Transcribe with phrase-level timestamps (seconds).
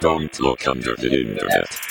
[0.00, 1.83] Don't look under the internet.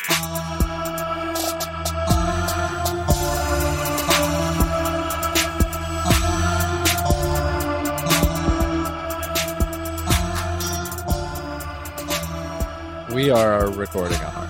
[13.23, 14.49] We are recording on.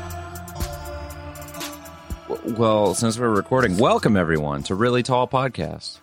[2.58, 6.00] Well, since we're recording, welcome everyone to Really Tall Podcast.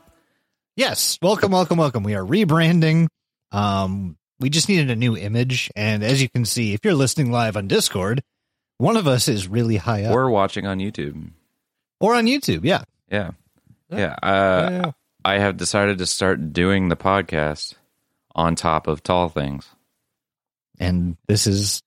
[0.77, 2.05] Yes, welcome, welcome, welcome.
[2.05, 3.09] We are rebranding.
[3.51, 7.33] Um, we just needed a new image, and as you can see, if you're listening
[7.33, 8.23] live on Discord,
[8.79, 11.31] one of us is really high up, We're watching on YouTube.
[11.99, 12.61] or on YouTube.
[12.63, 13.33] Yeah, Yeah.
[13.91, 14.15] Yeah.
[14.23, 14.91] Uh, Yeah.
[15.25, 17.75] I have decided to start doing the podcast
[18.37, 19.69] on top of tall things.
[20.81, 21.83] And this is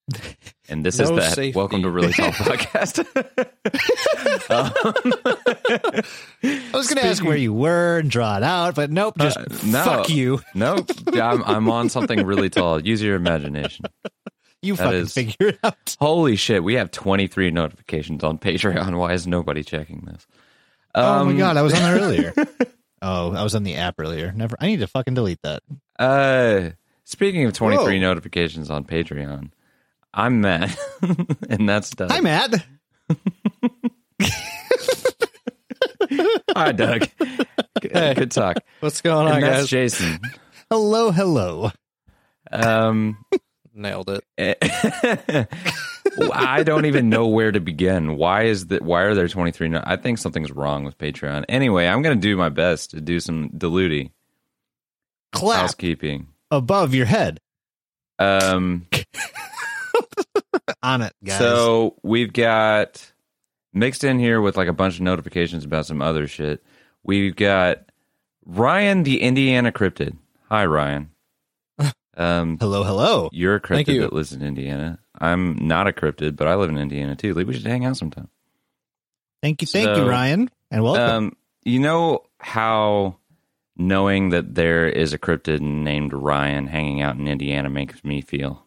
[0.70, 1.34] And this No is that.
[1.34, 1.58] safety.
[1.58, 3.04] Welcome to Really Tall Podcast.
[4.50, 6.04] I
[6.74, 9.46] was going to ask where you were and draw it out, but nope, just Uh,
[9.66, 9.84] no.
[9.84, 10.42] fuck you.
[10.56, 10.90] nope.
[11.14, 12.80] I'm, I'm on something really tall.
[12.80, 13.86] Use your imagination.
[14.62, 15.96] You That fucking is- figure it out.
[16.00, 16.64] Holy shit.
[16.64, 18.96] We have 23 notifications on Patreon.
[18.98, 20.26] Why is nobody checking this?
[20.96, 22.34] oh my Um, god, I was on there earlier.
[23.02, 24.32] oh, I was on the app earlier.
[24.32, 24.56] Never.
[24.60, 25.64] I need to fucking delete that.
[26.00, 26.70] Uh,
[27.14, 28.00] speaking of 23 Whoa.
[28.02, 29.52] notifications on Patreon,
[30.14, 30.76] I'm Matt,
[31.50, 32.12] and that's Doug.
[32.12, 32.66] Hi, Matt.
[36.56, 37.08] Hi, Doug.
[37.82, 38.58] Good, good talk.
[38.80, 39.70] What's going on, And that's guys?
[39.70, 40.20] Jason.
[40.70, 41.72] Hello, hello.
[42.52, 43.24] Um,
[43.74, 44.58] Nailed it.
[46.34, 48.18] I don't even know where to begin.
[48.18, 48.84] Why is that?
[48.84, 49.70] Why are there 23?
[49.70, 51.46] No- I think something's wrong with Patreon.
[51.50, 54.12] Anyway, I'm going to do my best to do some diluti
[55.32, 56.28] Clap housekeeping.
[56.58, 57.40] Above your head
[58.20, 58.88] Um,
[60.84, 61.38] on it, guys.
[61.40, 63.12] So we've got
[63.74, 66.64] mixed in here with like a bunch of notifications about some other shit.
[67.04, 67.80] We've got
[68.46, 70.18] Ryan the Indiana cryptid.
[70.50, 71.10] Hi Ryan.
[72.16, 73.30] Um, hello, hello.
[73.34, 74.02] you're a cryptid you.
[74.02, 75.00] that lives in Indiana.
[75.20, 77.34] I'm not a cryptid, but I live in Indiana too.
[77.34, 78.30] Lee, We should hang out sometime.
[79.42, 81.04] Thank you, thank you, Ryan, and welcome.
[81.10, 83.18] Um, you know how
[83.76, 88.66] knowing that there is a cryptid named Ryan hanging out in Indiana makes me feel.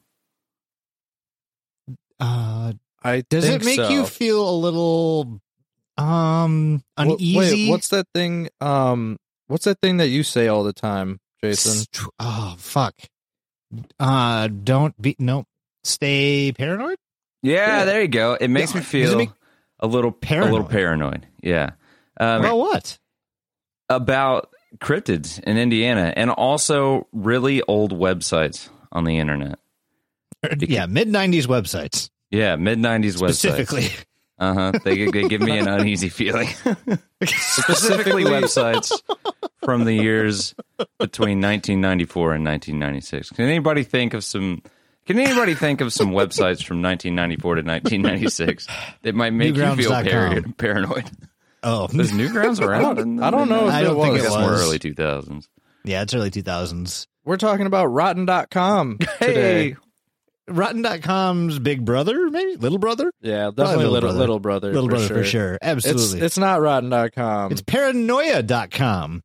[2.21, 2.73] uh,
[3.03, 3.89] I does think it make so.
[3.89, 5.41] you feel a little
[5.99, 7.37] um uneasy?
[7.67, 8.49] Wait, what's that thing?
[8.61, 9.19] Um,
[9.49, 11.87] what's that thing that you say all the time, Jason?
[11.93, 12.95] St- Oh fuck.
[14.01, 15.45] Uh, don't be no.
[15.85, 16.97] Stay paranoid.
[17.43, 17.85] Yeah, Yeah.
[17.85, 18.35] there you go.
[18.35, 18.79] It makes Yeah.
[18.81, 19.31] me feel make-
[19.79, 20.49] a little paranoid.
[20.51, 21.11] a little Paranoid?
[21.23, 21.27] paranoid.
[21.43, 21.71] Yeah.
[22.19, 22.99] Um, About what?
[23.89, 24.51] about
[24.81, 29.59] cryptids in Indiana and also really old websites on the internet.
[30.61, 33.35] Yeah, mid '90s websites Yeah, mid nineties websites.
[33.37, 33.89] specifically.
[34.39, 34.73] Uh huh.
[34.85, 36.49] They, they give me an uneasy feeling.
[37.25, 38.93] Specifically, websites
[39.65, 40.55] from the years
[40.99, 43.31] between 1994 and 1996.
[43.31, 44.63] Can anybody think of some?
[45.07, 48.67] Can anybody think of some websites from 1994 to 1996
[49.03, 51.11] that might make you feel par- paranoid?
[51.67, 52.99] Oh, There's Newgrounds around.
[53.01, 54.21] in the I don't know if I it don't think was.
[54.21, 54.63] it That's more was.
[54.63, 55.49] early 2000s.
[55.85, 57.07] yeah, it's early 2000s.
[57.25, 59.71] We're talking about Rotten.com today.
[59.71, 59.77] Hey,
[60.49, 64.19] Rotten.com's Big Brother, maybe Little Brother, Yeah, definitely Little little Brother.
[64.19, 64.73] little brother.
[64.73, 65.17] Little for Brother sure.
[65.17, 66.03] for sure, absolutely.
[66.19, 67.51] It's it's not Rotten.com.
[67.51, 69.23] It's paranoia.com,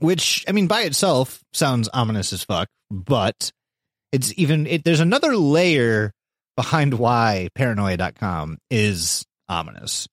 [0.00, 3.50] which, I mean, by itself sounds ominous as fuck, but
[4.12, 6.12] it's even, it, there's another layer
[6.54, 10.06] behind why paranoia.com is ominous.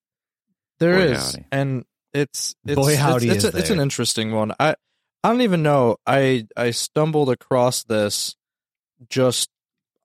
[0.83, 1.45] There Boy, is, howdy.
[1.51, 4.53] and it's, it's Boy, howdy it's, it's, is a, it's an interesting one.
[4.59, 4.75] I
[5.23, 5.95] I don't even know.
[6.05, 8.35] I I stumbled across this
[9.09, 9.49] just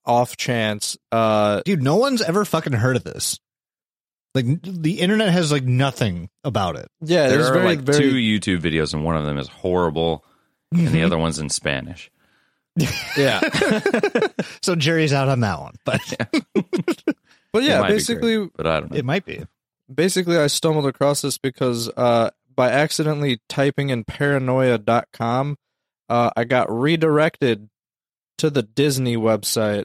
[0.04, 0.96] off chance.
[1.10, 3.40] Uh, Dude, no one's ever fucking heard of this.
[4.34, 6.86] Like, the internet has, like, nothing about it.
[7.00, 9.48] yeah, there there's are very like very two YouTube videos, and one of them is
[9.48, 10.24] horrible,
[10.70, 12.10] and the other one's in Spanish.
[13.16, 13.40] yeah.
[14.62, 16.00] so Jerry's out on that one, but
[17.52, 18.96] But yeah, basically great, but I don't know.
[18.98, 19.42] it might be.
[19.92, 25.56] Basically I stumbled across this because uh by accidentally typing in paranoia.com,
[26.08, 27.68] uh I got redirected
[28.38, 29.84] to the Disney website.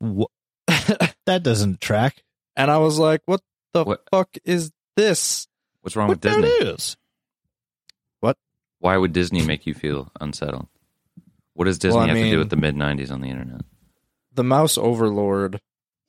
[0.00, 0.26] Wha-
[0.66, 2.22] that doesn't track.
[2.56, 3.40] And I was like, what
[3.72, 4.04] the What?
[4.10, 5.46] fuck is this?
[5.80, 6.70] What's wrong What with that Disney?
[6.70, 6.96] is?
[8.80, 10.68] Why would Disney make you feel unsettled?
[11.54, 13.28] What does Disney Well, I have to do mean- with the mid '90s on the
[13.30, 13.62] internet?
[14.34, 15.58] The mouse overlord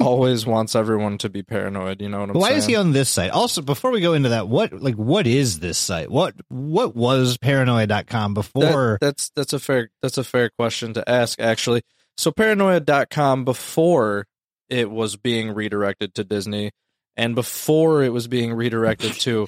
[0.00, 2.58] always wants everyone to be paranoid, you know what I'm Why saying?
[2.58, 3.30] is he on this site?
[3.30, 6.10] Also, before we go into that, what like what is this site?
[6.10, 8.98] What what was paranoia.com That- before?
[9.00, 11.82] that's that's a fair that's a fair question to ask actually.
[12.16, 14.26] So paranoia.com before
[14.68, 16.70] it was being redirected to Disney
[17.16, 19.46] and before it was being redirected to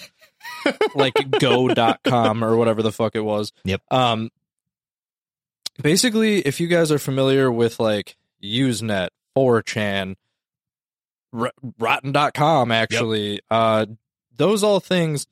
[0.94, 3.52] like go.com or whatever the fuck it was.
[3.64, 3.82] Yep.
[3.90, 4.31] Um
[5.82, 10.14] basically if you guys are familiar with like Usenet, 4chan,
[11.32, 13.87] R- rotten.com actually, uh
[14.37, 15.26] those all things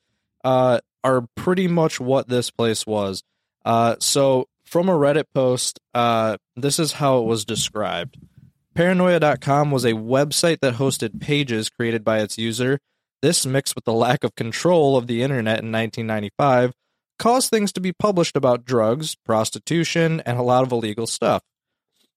[0.45, 3.23] uh are pretty much what this place was.
[3.65, 8.19] Uh so from a Reddit post, uh this is how it was described.
[8.75, 12.81] Paranoia.com was a website that hosted pages created by its user.
[13.23, 16.73] This, mixed with the lack of control of the internet in 1995,
[17.19, 21.43] caused things to be published about drugs, prostitution, and a lot of illegal stuff.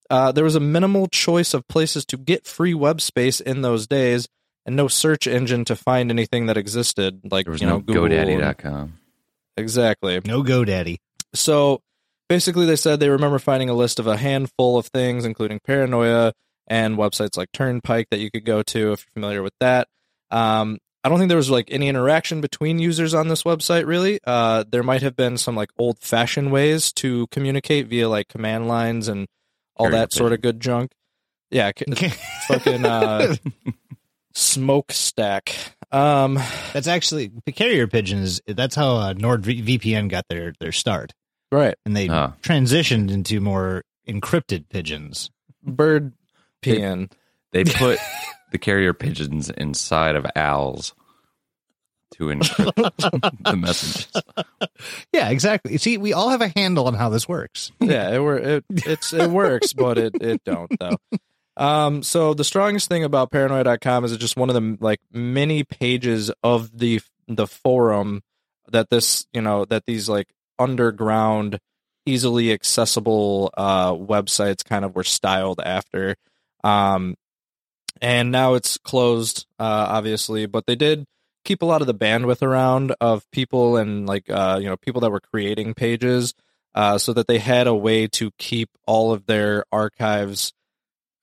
[0.10, 3.88] Uh, there was a minimal choice of places to get free web space in those
[3.88, 4.28] days,
[4.66, 7.80] and no search engine to find anything that existed, like There was you no know
[7.82, 8.06] Google.
[8.06, 8.94] and- GoDaddy.com.
[9.56, 10.20] Exactly.
[10.26, 10.98] No GoDaddy.
[11.34, 11.82] So
[12.30, 16.34] basically, they said they remember finding a list of a handful of things, including paranoia
[16.68, 19.88] and websites like Turnpike that you could go to if you're familiar with that.
[20.32, 24.20] Um, I don't think there was like any interaction between users on this website, really.
[24.26, 28.68] Uh, there might have been some like old fashioned ways to communicate via like command
[28.68, 29.28] lines and
[29.80, 30.92] all Carrier that sort of good junk.
[31.50, 32.10] Yeah, c-
[32.48, 33.36] fucking uh,
[34.34, 35.54] smokestack.
[35.92, 36.40] Um,
[36.74, 38.42] That's actually the carrier pigeons.
[38.48, 41.14] That's how uh, NordVPN got their their start,
[41.52, 41.76] right.
[41.86, 42.34] and they Oh.
[42.42, 45.30] transitioned into more encrypted pigeons.
[45.64, 46.14] Bird
[46.62, 46.82] They-
[47.52, 48.00] They put
[48.52, 50.94] the carrier pigeons inside of owls
[52.18, 54.12] to encrypt the messages.
[55.14, 55.78] Yeah, exactly.
[55.78, 57.72] See, we all have a handle on how this works.
[57.80, 60.98] yeah, it wor- it it's it works, but it it don't though.
[61.56, 65.64] Um, so the strongest thing about paranoia.com is it's just one of the like many
[65.64, 68.22] pages of the the forum
[68.72, 70.28] that this you know that these like
[70.60, 71.60] underground,
[72.06, 76.16] easily accessible uh websites kind of were styled after.
[76.64, 77.16] Um,
[78.02, 81.06] and now it's closed, uh, obviously, but they did
[81.48, 85.02] keep a lot of the bandwidth around of people and like uh you know people
[85.02, 86.34] that were creating pages
[86.76, 90.54] uh, so that they had a way to keep all of their archives,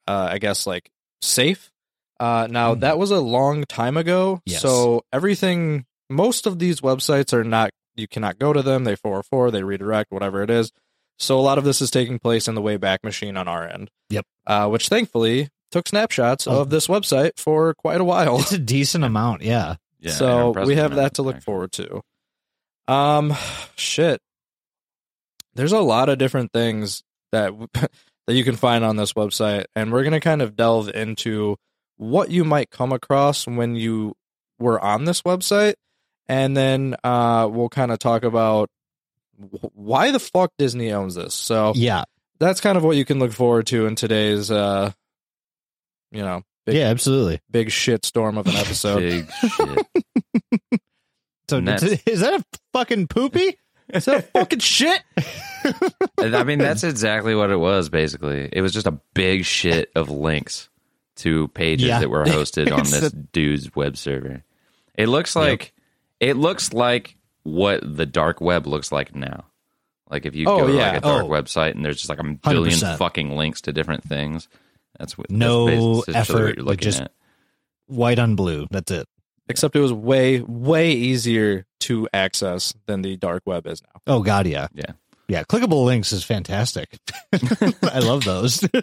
[0.09, 0.91] uh, I guess, like
[1.23, 1.71] safe.
[2.19, 2.81] Uh, now Mhm.
[2.81, 4.61] that was a long time ago, Yes.
[4.62, 7.70] so everything, most of these websites are not.
[7.94, 8.82] You cannot go to them.
[8.82, 10.73] They 404, they redirect, whatever it is.
[11.20, 13.91] So a lot of this is taking place in the Wayback Machine on our end.
[14.11, 14.27] Yep.
[14.49, 16.62] Uh, which thankfully took snapshots Oh.
[16.62, 19.43] of this website for quite a while It's a decent amount.
[19.43, 19.77] Yeah.
[20.05, 21.45] Yeah, so we have that to look actually.
[21.45, 22.03] forward to.
[22.87, 23.35] Um,
[23.77, 24.21] shit.
[25.55, 27.03] There's a lot of different things
[27.33, 27.53] that
[28.27, 31.56] that you can find on this website, and we're gonna kind of delve into
[31.97, 34.15] what you might come across when you
[34.59, 35.75] were on this website,
[36.29, 38.69] and then uh, we'll kind of talk about
[39.75, 41.35] why the fuck Disney owns this.
[41.35, 42.05] So Yeah.
[42.39, 44.93] that's kind of what you can look forward to in today's, uh,
[46.12, 47.41] you know, big Yeah, absolutely.
[47.51, 49.01] big shit storm of an episode.
[49.01, 49.87] Big shit.
[51.49, 53.59] So And that's- is that a fucking poopy?
[53.91, 55.03] Is that fucking shit?
[56.19, 57.91] I mean, that's exactly what it was.
[57.91, 60.71] Basically, it was just a big shit of links
[61.17, 62.01] to pages Yeah.
[62.01, 64.43] that were hosted on It's this dude's web server.
[64.95, 65.75] It looks like
[66.19, 69.45] it looks like what the dark web looks like now.
[70.11, 70.89] Like if you Oh, go to yeah.
[70.93, 71.29] like a dark Oh.
[71.29, 72.97] website and there's just like a billion 100%.
[72.99, 74.49] fucking links to different things.
[74.99, 77.13] That's what No that's basically what effort, you're like just- at.
[77.86, 78.67] White on blue.
[78.70, 79.06] That's it.
[79.46, 84.01] Except it was way, way easier to access than the dark web is now.
[84.06, 84.69] Oh God, yeah.
[84.72, 84.93] Yeah.
[85.29, 85.43] Yeah.
[85.43, 86.98] Clickable links is fantastic.
[87.32, 88.67] I love those.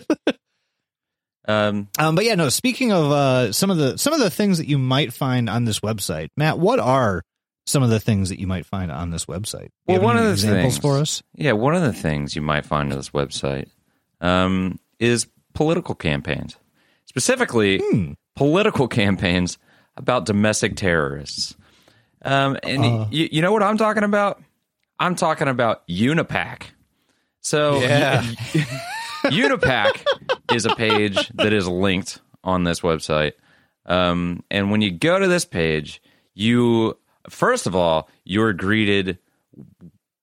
[1.48, 2.50] Um, Um, but yeah, no.
[2.50, 5.66] Speaking of uh, some of the some of the things that you might find on
[5.66, 7.24] this website, Matt, what are
[7.66, 9.70] some of the things that you might find on this website?
[9.88, 11.24] Do you Well, have one any of the examples things- for us.
[11.36, 13.70] Yeah, one of the things you might find on this website
[14.22, 16.56] um, is political campaigns,
[17.06, 18.14] specifically Hmm.
[18.36, 19.58] political campaigns
[19.98, 21.56] about domestic terrorists.
[22.24, 23.06] Um, and Uh.
[23.12, 24.42] you, you know what I'm talking about?
[25.00, 26.64] I'm talking about Unipac.
[27.42, 28.22] So Yeah.
[29.26, 30.04] Unipac
[30.54, 33.34] is a page that is linked on this website.
[33.86, 36.02] Um, and when you go to this page,
[36.34, 36.98] you
[37.30, 39.18] first of all you're greeted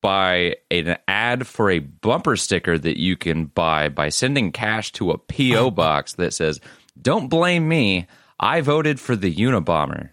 [0.00, 5.10] by an ad for a bumper sticker that you can buy by sending cash to
[5.10, 6.60] a PO box that says,
[7.00, 8.06] "Don't blame me.
[8.40, 10.10] I voted for the Unabomber."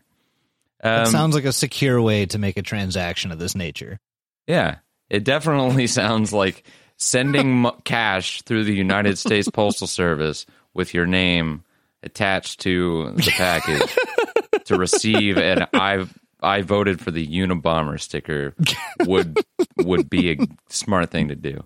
[0.81, 3.99] That Um, sounds like a secure way to make a transaction of this nature.
[4.47, 4.77] yeah,
[5.09, 6.63] it definitely sounds like
[6.97, 11.63] sending m- cash through the United States Postal Service with your name
[12.03, 13.95] attached to the package
[14.65, 16.05] to receive an I
[16.45, 18.53] I voted for the Unabomber sticker
[19.01, 19.37] would
[19.77, 20.37] would be a
[20.69, 21.63] smart thing to do.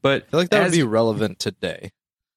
[0.00, 1.92] But I feel like that as- would be relevant today.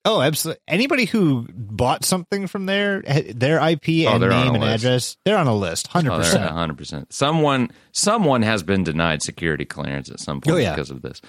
[0.08, 0.62] Oh, absolutely.
[0.68, 4.84] Anybody who bought something from there, eh, their IP Oh, and they're name and list.
[4.86, 6.52] address, they're on a list, hundred Oh, they're percent.
[6.52, 7.12] hundred percent.
[7.12, 10.76] Someone, someone has been denied security clearance at some point Oh, yeah.
[10.76, 11.22] because of this.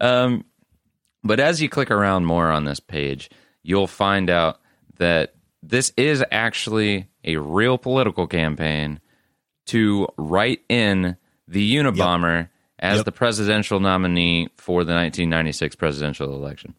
[0.00, 0.46] Um,
[1.22, 3.28] but as you click around more on this page,
[3.62, 4.60] you'll find out
[4.96, 8.98] that this is actually a real political campaign
[9.66, 11.16] to write in
[11.48, 13.04] the Unabomber as Yep.
[13.04, 16.74] the presidential nominee for the 1996 presidential election.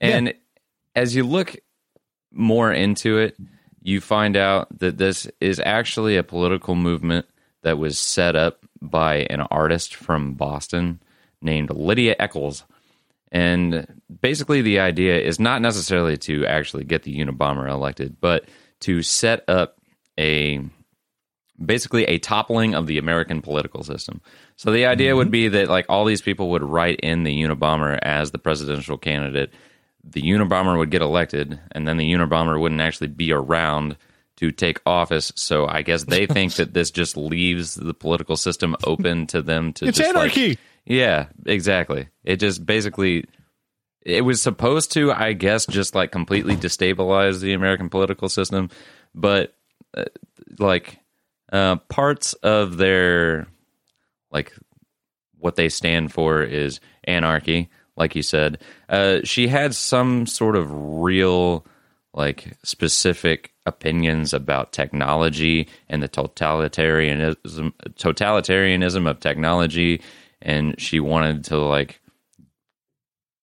[0.00, 0.34] And
[0.94, 1.56] as you look
[2.32, 3.36] more into it,
[3.82, 7.26] you find out that this is actually a political movement
[7.62, 11.00] that was set up by an artist from Boston
[11.40, 12.64] named Lydia Eccles.
[13.30, 13.86] And
[14.20, 18.44] basically, the idea is not necessarily to actually get the Unabomber elected, but
[18.80, 19.78] to set up
[20.18, 20.60] a
[21.64, 24.20] basically a toppling of the American political system.
[24.56, 27.98] So the idea would be that like all these people would write in the Unabomber
[28.02, 29.52] as the presidential candidate.
[30.04, 33.96] The Unabomber would get elected, and then the Unabomber wouldn't actually be around
[34.36, 35.30] to take office.
[35.36, 39.72] So I guess they think that this just leaves the political system open to them
[39.74, 40.58] to It's just, like- anarchy.
[40.84, 42.08] yeah, exactly.
[42.24, 43.26] It just basically
[44.04, 48.68] it was supposed to, I guess, just like completely destabilize the American political system,
[49.14, 49.54] but
[49.96, 50.04] uh,
[50.58, 50.98] like
[51.52, 53.46] uh, parts of their
[54.30, 54.52] like
[55.38, 58.62] what they stand for is anarchy, like you said.
[58.88, 61.66] Uh, she had some sort of real
[62.14, 70.02] like specific opinions about technology and the totalitarianism totalitarianism of technology
[70.42, 72.00] and she wanted to like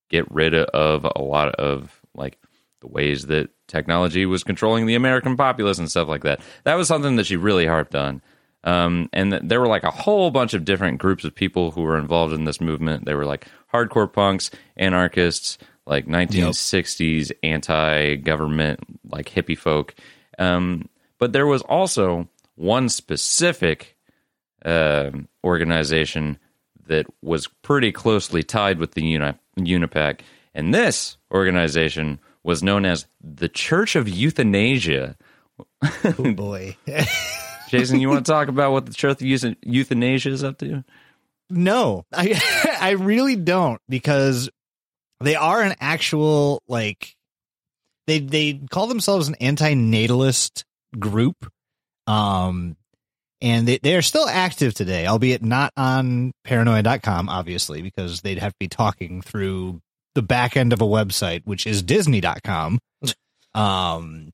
[0.10, 2.38] get rid of a lot of like
[2.82, 6.42] the ways that technology was controlling the American populace and stuff like that.
[6.64, 8.22] That was something that she really harped on.
[8.64, 11.82] Um, and th- there were like a whole bunch of different groups of people who
[11.82, 13.06] were involved in this movement.
[13.06, 19.96] They were like hardcore punks, anarchists, like 1960s anti-government, like hippie folk.
[20.38, 23.96] Um, but there was also one specific
[24.66, 25.12] uh,
[25.44, 26.38] organization
[26.88, 30.22] that was pretty closely tied with the Uni- Unipac,
[30.54, 35.18] and this organization was known as the Church of Euthanasia.
[36.04, 36.78] Oh boy.
[37.70, 40.84] Jason, you want to talk about what the Church of Euthanasia is up to?
[41.50, 42.40] No, I
[42.82, 44.50] I really don't because
[45.20, 47.16] they are an actual like
[48.08, 50.64] they they call themselves an anti-natalist
[50.98, 51.52] group.
[52.08, 52.76] Um
[53.42, 58.52] and they, they are still active today, albeit not on paranoia.com, obviously, because they'd have
[58.52, 59.82] to be talking through
[60.20, 62.80] the back end of a website, which is disney.com.
[63.54, 64.30] um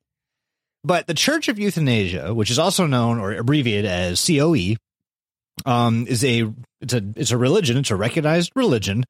[0.84, 4.76] but the Church of Euthanasia, which is also known or abbreviated as COE,
[5.66, 6.52] um, is a
[6.82, 7.78] it's a it's a religion.
[7.78, 9.04] It's a recognized religion.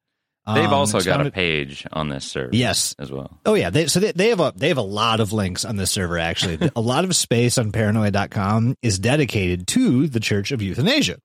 [0.46, 2.94] They've Um, also got a page on this server yes.
[3.00, 3.40] as well.
[3.44, 3.68] Oh yeah.
[3.70, 6.18] They, so they, they have a they have a lot of links on this server.
[6.18, 11.18] Actually, a lot of space on Paranoid.com is dedicated to the Church of Euthanasia.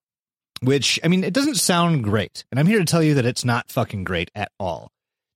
[0.63, 3.45] Which I mean, it doesn't sound great, and I'm here to tell you that it's
[3.45, 4.91] not fucking great at all.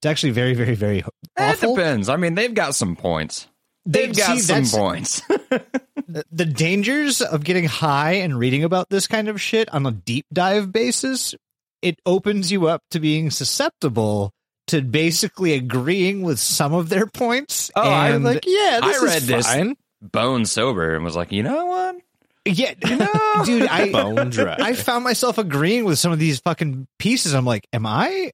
[0.06, 1.06] It's actually very, very, very It
[1.40, 1.76] awful.
[1.76, 2.10] depends.
[2.10, 3.48] I mean, they've got some points.
[3.88, 5.24] They've They- got see, some points.
[6.32, 10.28] the dangers of getting high and reading about this kind of shit on a deep
[10.32, 11.34] dive basis,
[11.82, 14.32] it opens you up to being susceptible
[14.68, 17.72] to basically agreeing with some of their points.
[17.76, 19.48] Oh, I'm like, yeah, this I read is this.
[19.48, 19.76] fine.
[20.04, 21.96] Bone sober and was like, you know what?
[22.46, 24.56] yeah, no, dude, I Bone dry.
[24.60, 27.34] I found myself agreeing with some of these fucking pieces.
[27.34, 28.30] I'm like, am I?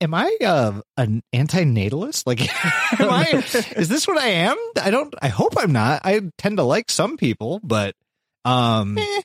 [0.00, 2.26] Am I uh, an anti-natalist?
[2.26, 2.40] Like,
[3.00, 3.42] am I?
[3.76, 4.56] Is this what I am?
[4.80, 5.12] I don't.
[5.20, 6.02] I hope I'm not.
[6.04, 7.96] I tend to like some people, but
[8.44, 9.20] um, eh,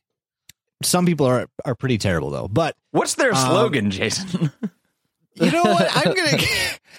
[0.82, 2.48] some people are are pretty terrible though.
[2.48, 4.52] But What's their Um, slogan, Jason?
[5.36, 5.88] You know what?
[5.92, 6.38] I'm gonna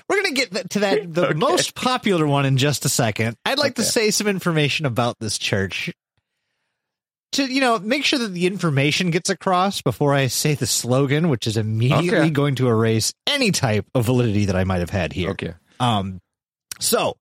[0.09, 1.39] we're gonna get to that the Okay.
[1.39, 3.37] most popular one in just a second.
[3.45, 5.93] I'd like to say some information about this church.
[7.35, 11.29] To you know, make sure that the information gets across before I say the slogan,
[11.29, 12.31] which is immediately Okay.
[12.31, 15.31] going to erase any type of validity that I might have had here.
[15.31, 15.55] okay.
[15.81, 16.21] Um,
[16.81, 17.17] so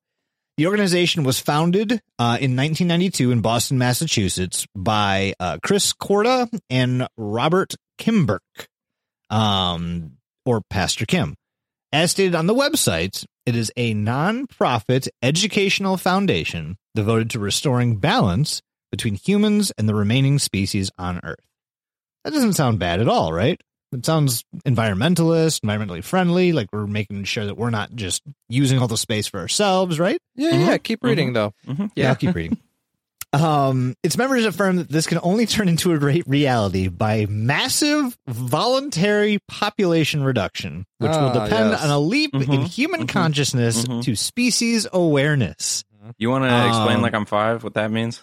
[0.58, 7.08] the organization was founded uh, in 1992 in Boston, Massachusetts, by uh, Chris Korda and
[7.18, 8.44] Robert Kimberk,
[9.30, 10.14] um,
[10.46, 11.36] or Pastor Kim.
[11.92, 18.62] As stated on the website, it is a non-profit educational foundation devoted to restoring balance
[18.94, 21.44] between humans and the remaining species on Earth.
[22.24, 23.60] That doesn't sound bad at all, right?
[23.92, 28.88] It sounds environmentalist, environmentally friendly, like we're making sure that we're not just using all
[28.88, 30.20] the space for ourselves, right?
[30.36, 30.78] Yeah, Mhm, yeah.
[30.78, 31.54] Keep reading though.
[31.68, 31.90] Mhm.
[31.96, 32.56] Yeah, I'll keep reading.
[33.34, 38.16] Um, its members affirm that this can only turn into a great reality by massive
[38.28, 41.84] voluntary population reduction, which will Ah, depend yes.
[41.84, 44.04] on a leap in Mhm, human mhm, consciousness mhm.
[44.04, 45.84] to species awareness.
[46.20, 47.64] You want to explain Um, like I'm five?
[47.64, 48.22] What that means?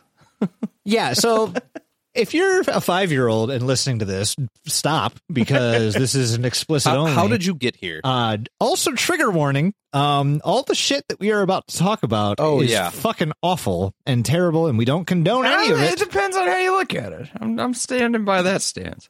[0.85, 1.53] Yeah, so
[2.15, 4.35] if you're a five year old and listening to this,
[4.67, 7.13] stop because this is an explicit How, only.
[7.13, 8.01] how did you get here?
[8.03, 9.75] Uh, also, trigger warning.
[9.93, 12.91] Um, all the shit that we are about to talk about Oh, is yeah.
[12.91, 15.93] fucking awful and terrible, and we don't condone any of it.
[15.95, 17.29] It depends on how you look at it.
[17.41, 19.09] I'm, I'm standing by that stance.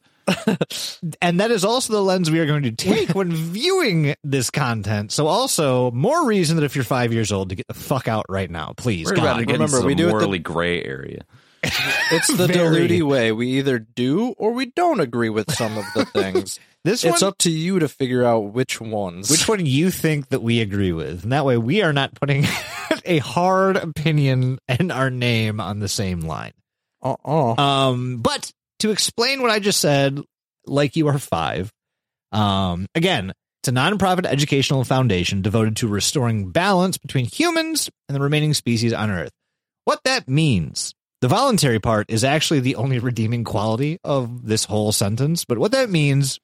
[1.22, 5.12] And that is also the lens we are going to take when viewing this content.
[5.12, 8.26] So, also, more reason that if you're five years old to get the fuck out
[8.28, 9.06] right now, please.
[9.06, 9.22] We're God.
[9.22, 11.22] about to get remember, into we do it the- morally gray area.
[12.12, 12.88] It's the Very.
[12.88, 13.32] Diluti way.
[13.32, 16.58] We either do or we don't agree with some of the things.
[16.82, 19.30] This it's one, up to you to figure out which ones.
[19.30, 22.46] which one you think that we agree with, and that way we are not putting
[23.04, 26.52] a hard opinion and our name on the same line.
[27.02, 27.54] Uh-uh.
[27.60, 30.20] Um, but to explain what I just said,
[30.66, 31.72] like you are five,
[32.32, 33.32] um, again,
[33.62, 38.92] it's a nonprofit educational foundation devoted to restoring balance between humans and the remaining species
[38.92, 39.32] on Earth.
[39.84, 44.92] What that means, the voluntary part is actually the only redeeming quality of this whole
[44.92, 45.44] sentence.
[45.44, 46.38] But what that means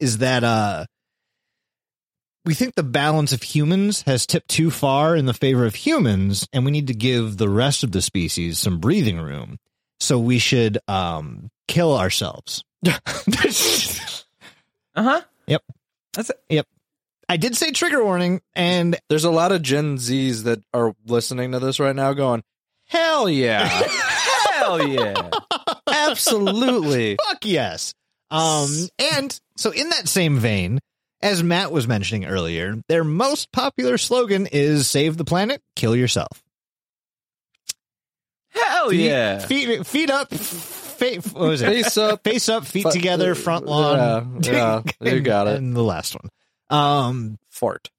[0.00, 0.86] is that, uh,
[2.46, 6.48] we think the balance of humans has tipped too far in the favor of humans,
[6.50, 9.58] and we need to give the rest of the species some breathing room.
[10.00, 12.64] So we should um, kill ourselves.
[14.94, 15.20] Uh huh.
[15.46, 15.62] Yep.
[16.12, 16.40] That's it.
[16.48, 16.66] Yep.
[17.28, 21.52] I did say trigger warning, and There's a lot of Gen Zs that are listening
[21.52, 22.42] to this right now going,
[22.86, 23.68] hell yeah.
[23.68, 25.30] Hell yeah.
[25.86, 27.16] Absolutely.
[27.28, 27.94] fuck yes.
[28.30, 30.80] Um, and so in that same vein,
[31.22, 36.42] as Matt was mentioning earlier, their most popular slogan is "Save the planet, kill yourself."
[38.90, 39.38] Hell Feet- yeah.
[39.38, 41.66] feet, feet up, fa- what was it?
[41.66, 42.24] Face up.
[42.24, 44.40] Face up, feet Fu- together, front lawn.
[44.42, 45.56] Yeah, yeah, you got it.
[45.58, 46.30] And the last one.
[46.70, 47.90] Um, Fart.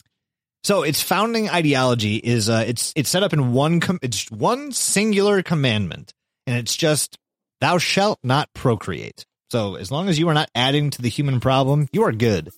[0.63, 4.71] So its founding ideology is uh, it's it's set up in one com- it's one
[4.73, 6.13] singular commandment,
[6.45, 7.17] and it's just
[7.61, 9.25] thou shalt not procreate.
[9.51, 12.49] So as long as you are not adding to the human problem, you are good.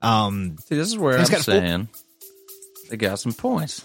[0.00, 1.88] Um, See, this is where I'm got full- saying
[2.88, 3.84] they got some points.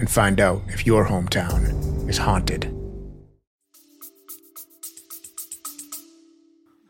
[0.00, 2.74] and find out if your hometown is haunted.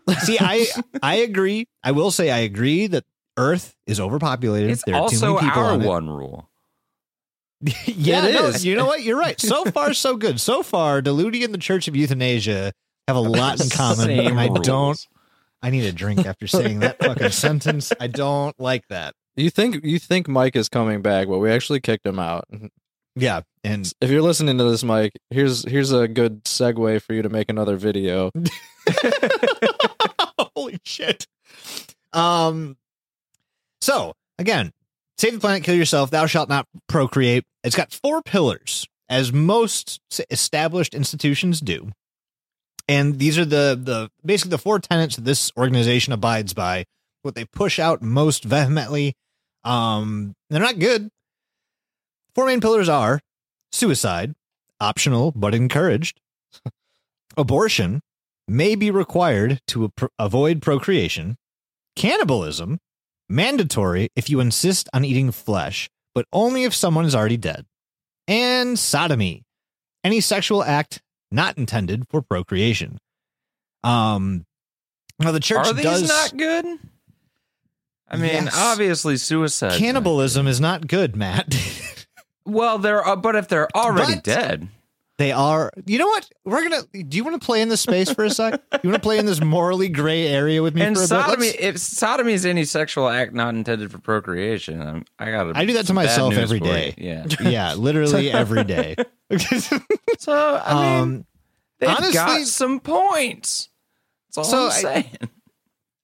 [0.21, 0.67] see, I
[1.03, 1.67] I agree.
[1.85, 3.05] I will say I agree that
[3.37, 4.71] Earth is overpopulated.
[4.71, 5.87] It's there are too many people our on it.
[5.87, 6.49] one rule.
[7.85, 8.65] yeah, It no, is.
[8.65, 9.03] You know what?
[9.03, 9.39] You're right.
[9.41, 10.41] So far, so good.
[10.41, 12.73] So far, Diluti and the Church of Euthanasia
[13.07, 14.07] have a lot in common.
[14.07, 14.67] Same I rules.
[14.67, 15.07] don't.
[15.63, 17.93] I need a drink after saying that fucking sentence.
[18.01, 19.15] I don't like that.
[19.37, 22.47] You think you think Mike is coming back, but we actually kicked him out.
[23.17, 27.23] Yeah, and If you're listening to this, Mike, here's here's a good segue for you
[27.23, 28.31] to make another video.
[30.57, 31.27] holy shit.
[32.13, 32.77] Um.
[33.81, 34.73] So again,
[35.19, 36.11] save the planet, kill yourself.
[36.11, 37.45] Thou shalt not procreate.
[37.65, 41.91] It's got four pillars, as most established institutions do.
[42.89, 46.85] And these are the the basically the four tenets that this organization abides by.
[47.23, 49.15] What they push out most vehemently.
[49.63, 51.11] Um, they're not good.
[52.35, 53.21] Four main pillars are
[53.73, 54.35] suicide,
[54.81, 56.21] optional but encouraged.
[57.37, 58.01] Abortion
[58.49, 61.37] may be required to avoid procreation.
[61.97, 62.79] Cannibalism,
[63.29, 67.67] mandatory if you insist on eating flesh, but only if someone is already dead.
[68.27, 69.43] And sodomy,
[70.05, 72.99] any sexual act not intended for procreation.
[73.85, 74.45] Um,
[75.19, 76.65] now the church Are these does not good?
[78.09, 78.55] I mean, Yes.
[78.57, 79.79] obviously, suicide.
[79.79, 81.55] cannibalism is not good, Matt.
[82.45, 84.69] Well, they're uh, but if they're already But- dead,
[85.19, 85.71] They are.
[85.87, 86.29] You know what?
[86.45, 86.83] We're gonna.
[87.05, 88.61] Do you want to play in this space for a sec?
[88.83, 91.09] You want to play in this morally gray area with me and for a bit?
[91.09, 95.55] sodomy, Let's- if sodomy is any sexual act not intended for procreation, I'm, I got.
[95.57, 96.95] I do that to myself every day.
[96.97, 97.27] Yeah.
[97.43, 98.97] yeah, literally every day.
[100.19, 100.33] So
[100.65, 101.27] I mean, um,
[101.87, 103.69] honestly- got some points.
[104.35, 105.07] That's all So I'm I- saying.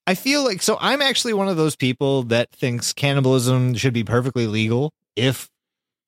[0.05, 0.77] I feel like so.
[0.79, 5.49] I'm actually one of those people that thinks cannibalism should be perfectly legal if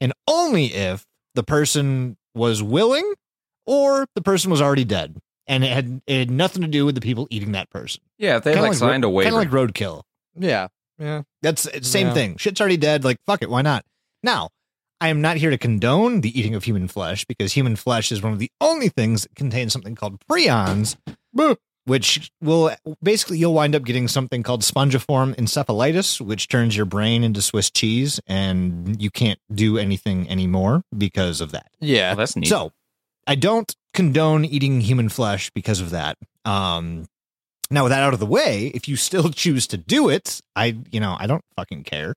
[0.02, 3.14] and only if the person was willing
[3.66, 6.96] or the person was already dead and it had it had nothing to do with
[6.96, 8.02] the people eating that person.
[8.18, 9.30] Yeah, if they like, signed a waiver.
[9.32, 10.04] Kind of like roadkill.
[10.36, 10.68] Yeah.
[10.98, 11.24] Yeah.
[11.42, 12.14] That's it's same Yeah.
[12.14, 12.38] thing.
[12.38, 13.04] Shit's already dead.
[13.04, 13.86] Like fuck it, why not?
[14.24, 14.50] Now,
[15.02, 18.22] I am not here to condone the eating of human flesh because human flesh is
[18.22, 20.98] one of the only things that contains something called prions,
[21.90, 22.72] which will
[23.02, 27.72] basically you'll wind up getting something called spongiform encephalitis, which turns your brain into Swiss
[27.72, 31.72] cheese, and you can't do anything anymore because of that.
[31.80, 32.12] Yeah.
[32.14, 32.48] Oh, that's neat.
[32.48, 32.72] So,
[33.26, 36.18] I don't condone eating human flesh because of that.
[36.46, 37.08] Um,
[37.72, 40.78] now, with that out of the way, if you still choose to do it, I,
[40.92, 42.14] you know, I don't fucking care.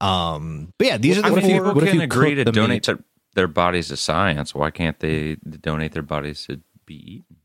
[0.00, 1.52] Um, but yeah, these are the what if four.
[1.52, 2.82] people what if can you agree to donate meat?
[2.84, 3.04] to
[3.34, 4.52] their bodies to science?
[4.52, 7.36] Why can't they donate their bodies to be eaten?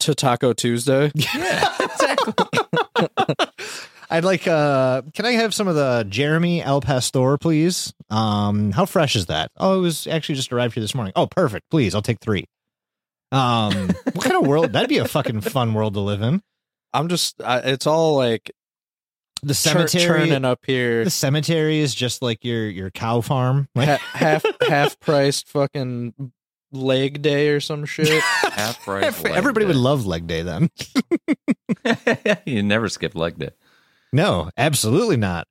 [0.00, 0.10] If they want?
[0.10, 1.12] To Taco Tuesday.
[1.16, 2.34] Yeah, exactly.
[4.12, 4.48] I'd like.
[4.48, 7.92] Uh, can I have some of the Jeremy El Pastor, please?
[8.10, 9.52] Um, how fresh is that?
[9.56, 11.12] Oh, it was actually just arrived here this morning.
[11.14, 11.70] Oh, perfect.
[11.70, 12.46] Please, I'll take three.
[13.30, 13.72] Um,
[14.12, 14.72] what kind of world?
[14.72, 16.42] That'd be a fucking fun world to live in.
[16.92, 18.50] I'm just, I, it's all like
[19.44, 20.02] The cemetery.
[20.04, 21.04] churning up here.
[21.04, 23.68] the cemetery is just like your your cow farm.
[23.76, 26.32] Like, Ha- half half priced fucking
[26.72, 28.08] leg day or some shit.
[28.22, 29.22] Half price.
[29.22, 30.70] leg everybody would love leg day then.
[32.46, 33.50] you never skip leg day.
[34.12, 35.46] No, absolutely not.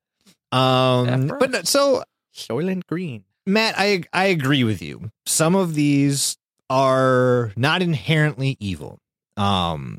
[0.52, 2.04] Um, but no- so
[2.36, 3.24] Soylent Green.
[3.46, 5.12] Matt, I I agree with you.
[5.26, 6.38] Some of these
[6.70, 9.00] are not inherently evil.
[9.38, 9.98] Um,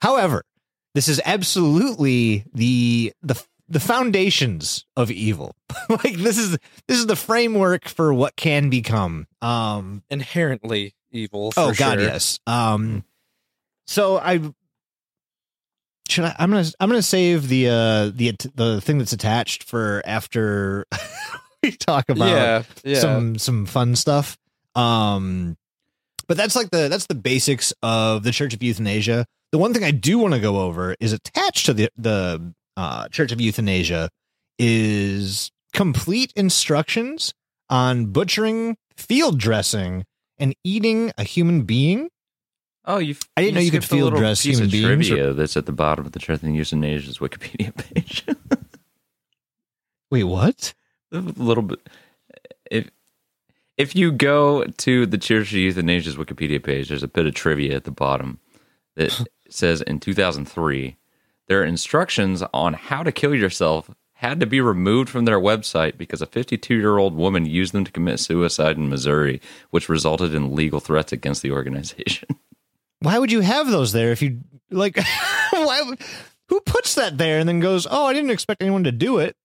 [0.00, 0.42] however,
[0.94, 5.54] this is absolutely the the the foundations of evil.
[5.88, 6.52] like this is
[6.88, 9.26] this is the framework for what can become.
[9.42, 11.52] Um, Inherently evil.
[11.56, 12.08] oh God, sure.
[12.08, 12.38] yes.
[12.46, 13.04] Um,
[13.86, 14.40] so I
[16.08, 16.36] should I?
[16.38, 20.86] I'm gonna I'm gonna save the uh the the thing that's attached for after
[21.62, 22.62] we talk about Yeah.
[22.84, 23.00] Yeah.
[23.00, 24.38] some some fun stuff.
[24.76, 25.56] Um,
[26.28, 29.26] but that's like the that's the basics of the Church of Euthanasia.
[29.52, 33.08] The one thing I do want to go over is attached to the the uh,
[33.08, 34.08] Church of Euthanasia
[34.58, 37.34] is complete instructions
[37.68, 40.04] on butchering, field dressing,
[40.38, 42.08] and eating a human being.
[42.84, 43.16] Oh, you!
[43.36, 46.06] I didn't know you could field dress human beings or- trivia that's at the bottom
[46.06, 48.24] of the Church of Euthanasia's Wikipedia page.
[50.10, 50.72] Wait, what?
[51.12, 51.80] a little bit.
[52.70, 52.90] If
[53.76, 57.76] if you go to the Church of Euthanasia's Wikipedia page, there's a bit of trivia
[57.76, 58.38] at the bottom
[58.96, 60.96] that says in 2003,
[61.48, 66.22] their instructions on how to kill yourself had to be removed from their website because
[66.22, 70.54] a 52 year old woman used them to commit suicide in Missouri, which resulted in
[70.54, 72.28] legal threats against the organization.
[73.00, 74.96] Why would you have those there if you like?
[75.50, 75.82] why?
[75.82, 76.00] would-
[76.48, 79.36] Who puts that there and then goes, "Oh, I didn't expect anyone to do it,"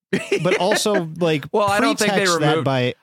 [0.41, 2.93] but also like, Well, I don't think they removed- by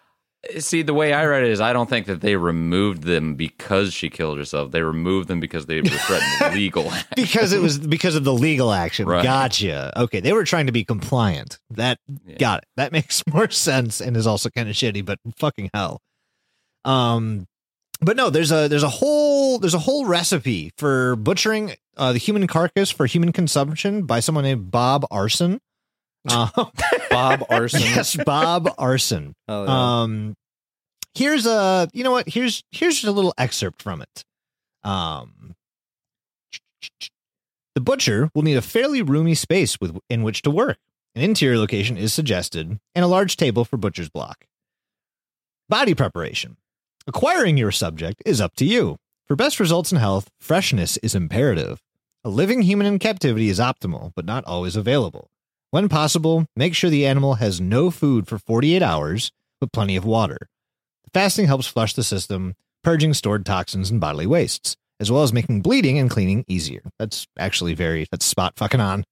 [0.60, 3.92] See, the way I read it is, I don't think that they removed them because
[3.92, 4.70] she killed herself.
[4.70, 7.06] They removed them because they were threatened legal action.
[7.16, 9.06] because it was because of the legal action.
[9.06, 9.22] Right.
[9.22, 9.92] Gotcha.
[10.00, 11.58] Okay, they were trying to be compliant.
[11.70, 12.36] That Yeah.
[12.38, 12.68] got it.
[12.76, 16.00] That makes more sense and is also kind of shitty, but fucking hell.
[16.84, 17.46] Um,
[18.00, 22.18] but no, there's a there's a whole there's a whole recipe for butchering uh, the
[22.18, 25.60] human carcass for human consumption by someone named Bob Arson.
[26.28, 26.48] Uh,
[27.10, 27.80] Bob Arson.
[27.80, 29.34] yes, Bob Arson.
[29.46, 30.00] Hell yeah.
[30.02, 30.34] Um,
[31.14, 32.28] here's a you know what?
[32.28, 34.24] Here's here's a little excerpt from it.
[34.84, 35.54] Um,
[37.74, 40.78] the butcher will need a fairly roomy space with in which to work.
[41.14, 44.46] An interior location is suggested, and a large table for butcher's block.
[45.68, 46.56] Body preparation.
[47.06, 48.96] Acquiring your subject is up to you.
[49.26, 51.80] For best results in health, freshness is imperative.
[52.24, 55.30] A living human in captivity is optimal, but not always available.
[55.70, 60.04] When possible, make sure the animal has no food for 48 hours, but plenty of
[60.06, 60.38] water.
[61.12, 65.60] Fasting helps flush the system, purging stored toxins and bodily wastes, as well as making
[65.60, 66.80] bleeding and cleaning easier.
[66.98, 69.04] That's actually very, that's spot fucking on.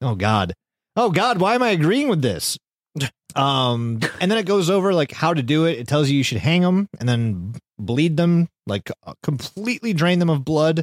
[0.00, 0.54] Oh, God.
[0.96, 2.58] Oh, God, why am I agreeing with this?
[3.34, 5.78] Um, and then it goes over like how to do it.
[5.78, 10.18] It tells you you should hang them and then bleed them, like uh, completely drain
[10.18, 10.82] them of blood,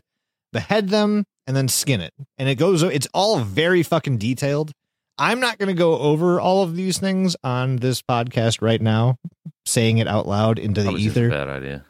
[0.52, 2.12] behead them, and then skin it.
[2.40, 4.72] And it goes, it's all very fucking detailed.
[5.20, 9.18] I'm not going to go over all of these things on this podcast right now,
[9.66, 11.30] saying it out loud into the Probably a ether.
[11.30, 11.86] bad idea.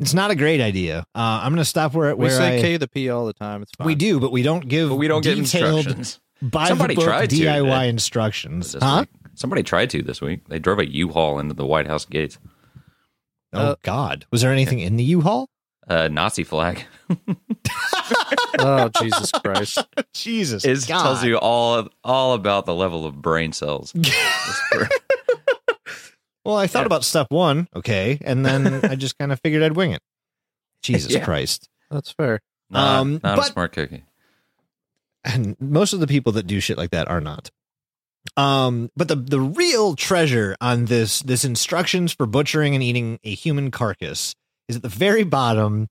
[0.00, 1.06] It's not a great idea.
[1.14, 3.32] Uh, I'm going to stop where we where say I, K the P all the
[3.32, 3.62] time.
[3.62, 3.86] It's fine.
[3.86, 6.20] we do, but we don't give But we don't get detailed instructions.
[6.42, 7.88] by Somebody the book tried to DIY today.
[7.88, 8.76] instructions.
[8.78, 9.06] Huh?
[9.08, 9.30] week.
[9.34, 10.48] Somebody tried to this week.
[10.48, 12.38] They drove a U-Haul into the White House gates.
[13.52, 15.48] Oh Uh, God, was there anything in the U-Haul?
[15.88, 16.84] Uh, Nazi flag.
[18.58, 19.78] Oh Jesus Christ!
[20.14, 21.02] Jesus, It God.
[21.02, 23.92] tells you all all about the level of brain cells.
[26.44, 26.86] Well, I thought Yeah.
[26.86, 30.00] about step one, okay, and then I just kind of figured I'd wing it.
[30.80, 31.24] Jesus Yeah.
[31.24, 31.68] Christ!
[31.90, 32.40] That's fair.
[32.70, 34.04] Not, Um, not a smart cookie.
[35.24, 37.50] and most of the people that do shit like that are not.
[38.36, 43.34] Um, but the the real treasure on this this instructions for butchering and eating a
[43.34, 44.34] human carcass
[44.68, 45.88] is at the very bottom,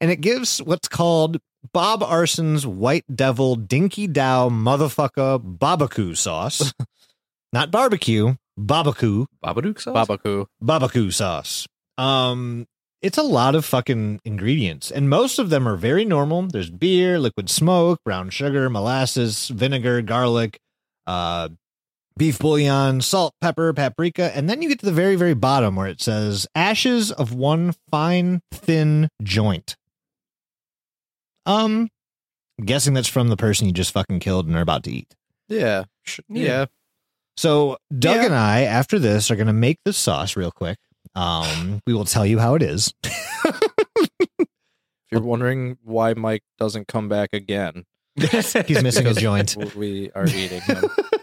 [0.00, 1.38] and it gives what's called
[1.72, 6.72] Bob Arson's White Devil Dinky Dow Motherfucker Barbecue sauce,
[7.52, 10.08] not barbecue, barbecue, Babadook sauce?
[10.08, 10.46] Babaku.
[10.60, 11.66] barbecue sauce.
[11.98, 12.66] Um,
[13.02, 16.42] it's a lot of fucking ingredients, and most of them are very normal.
[16.42, 20.58] There's beer, liquid smoke, brown sugar, molasses, vinegar, garlic,
[21.06, 21.48] uh,
[22.16, 25.86] beef bouillon, salt, pepper, paprika, and then you get to the very, very bottom where
[25.86, 29.76] it says ashes of one fine, thin joint.
[31.46, 31.88] Um,
[32.58, 35.14] I'm guessing that's from the person you just fucking killed and are about to eat.
[35.48, 35.84] Yeah.
[36.04, 36.44] Sh- Yeah.
[36.44, 36.66] yeah.
[37.36, 38.26] So Doug Yeah.
[38.26, 40.76] and I, after this, are going to make this sauce real quick.
[41.14, 42.92] Um, we will tell you how it is.
[45.12, 47.82] If you're wondering why Mike doesn't come back again,
[48.14, 49.56] He's missing a joint.
[49.74, 50.84] We are eating him.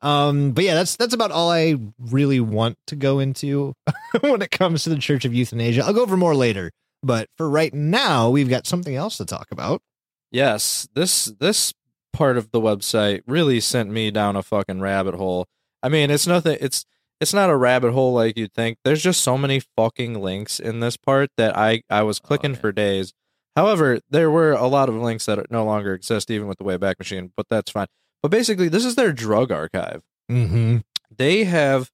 [0.00, 3.74] um, but yeah, that's that's about all I really want to go into
[4.20, 5.84] when it comes to the Church of Euthanasia.
[5.84, 6.70] I'll go over more later,
[7.02, 9.82] but for right now, we've got something else to talk about.
[10.30, 11.74] Yes, this this
[12.12, 15.46] part of the website really sent me down a fucking rabbit hole.
[15.82, 16.58] I mean, it's nothing.
[16.60, 16.84] It's
[17.20, 18.78] it's not a rabbit hole like you'd think.
[18.84, 22.60] There's just so many fucking links in this part that I I was clicking yeah.
[22.60, 23.12] for days.
[23.56, 27.00] However, there were a lot of links that no longer exist, even with the Wayback
[27.00, 27.32] Machine.
[27.36, 27.88] But that's fine.
[28.22, 30.02] But basically, this is their drug archive.
[30.30, 30.78] Mm-hmm.
[31.16, 31.90] They have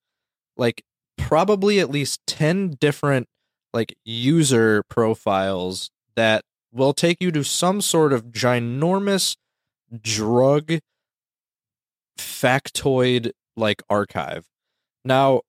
[0.56, 0.82] like
[1.16, 3.28] probably at least 10 different
[3.72, 9.37] like user profiles that will take you to some sort of ginormous
[10.00, 10.78] drug
[12.18, 14.46] factoid like archive.
[15.04, 15.42] Now,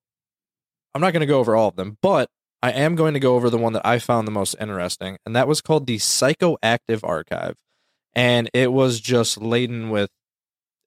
[0.93, 2.29] I'm not going to go over all of them, but
[2.61, 5.35] I am going to go over the one that I found the most interesting, and
[5.35, 7.57] that was called the Psychoactive Archive.
[8.13, 10.09] And it was just laden with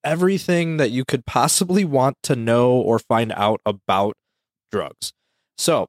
[0.05, 4.15] everything that you could possibly want to know or find out about
[4.71, 5.13] drugs.
[5.57, 5.89] So,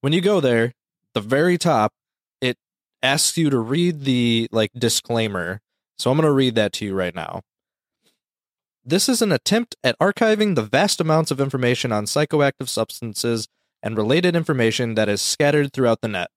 [0.00, 0.72] when you go there,
[1.14, 1.92] the very top,
[2.40, 2.56] it
[3.02, 5.60] asks you to read the like disclaimer.
[5.98, 7.42] So I'm going to read that to you right now.
[8.84, 13.46] This is an attempt at archiving the vast amounts of information on psychoactive substances
[13.82, 16.30] and related information that is scattered throughout the net.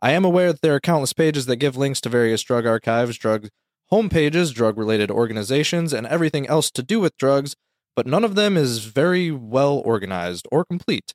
[0.00, 3.18] I am aware that there are countless pages that give links to various drug archives,
[3.18, 3.48] drug
[3.92, 7.54] homepages, drug related organizations, and everything else to do with drugs,
[7.96, 11.12] but none of them is very well organized or complete.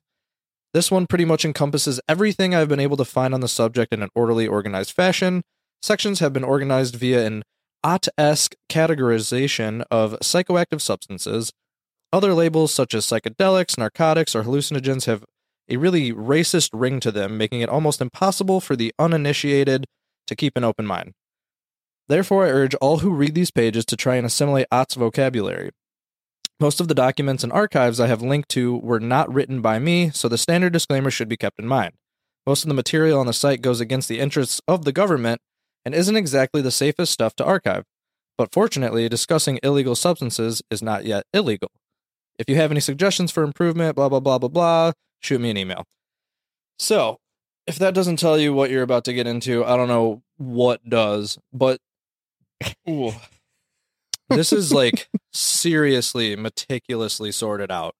[0.74, 4.02] This one pretty much encompasses everything I've been able to find on the subject in
[4.02, 5.42] an orderly, organized fashion.
[5.82, 7.44] Sections have been organized via an
[7.82, 11.52] Ott-esque categorization of psychoactive substances.
[12.12, 15.24] Other labels, such as psychedelics, narcotics, or hallucinogens, have
[15.68, 19.86] a really racist ring to them, making it almost impossible for the uninitiated
[20.26, 21.12] to keep an open mind.
[22.08, 25.70] Therefore, I urge all who read these pages to try and assimilate Ott's vocabulary.
[26.60, 30.10] Most of the documents and archives I have linked to were not written by me,
[30.10, 31.94] so the standard disclaimer should be kept in mind.
[32.46, 35.40] Most of the material on the site goes against the interests of the government
[35.84, 37.84] and isn't exactly the safest stuff to archive.
[38.38, 41.70] But fortunately, discussing illegal substances is not yet illegal.
[42.38, 45.56] If you have any suggestions for improvement, blah, blah, blah, blah, blah, shoot me an
[45.56, 45.84] email.
[46.78, 47.18] So,
[47.66, 50.88] if that doesn't tell you what you're about to get into, I don't know what
[50.88, 51.80] does, but
[52.88, 53.12] ooh,
[54.28, 57.94] this is like seriously meticulously sorted out.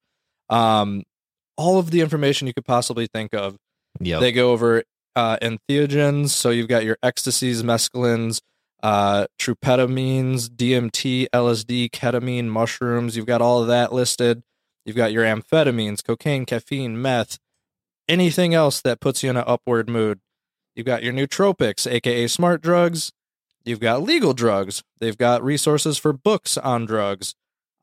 [0.48, 1.04] Um,
[1.56, 3.56] all of the information you could possibly think of.
[4.00, 4.20] Yep.
[4.20, 8.40] They go over uh, entheogens, so you've got your ecstasies, mescalines,
[8.82, 13.16] uh, tryptamines, DMT, LSD, ketamine, mushrooms.
[13.16, 14.42] You've got all of that listed.
[14.84, 17.38] You've got your amphetamines, cocaine, caffeine, meth,
[18.08, 20.20] anything else that puts you in an upward mood.
[20.76, 23.10] You've got your nootropics, aka smart drugs.
[23.66, 24.82] You've got legal drugs.
[25.00, 27.34] They've got resources for books on drugs,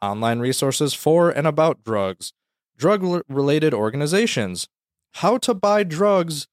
[0.01, 2.33] online resources for and about drugs,
[2.77, 4.67] drug related organizations,
[5.15, 6.47] how to buy drugs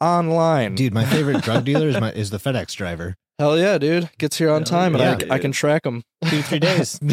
[0.00, 0.74] online.
[0.74, 3.16] Dude, my favorite drug dealer is my is the FedEx driver.
[3.38, 4.10] Hell yeah, dude.
[4.18, 6.02] Gets here on Hell time and yeah, I, I can track them.
[6.28, 7.00] Two three days.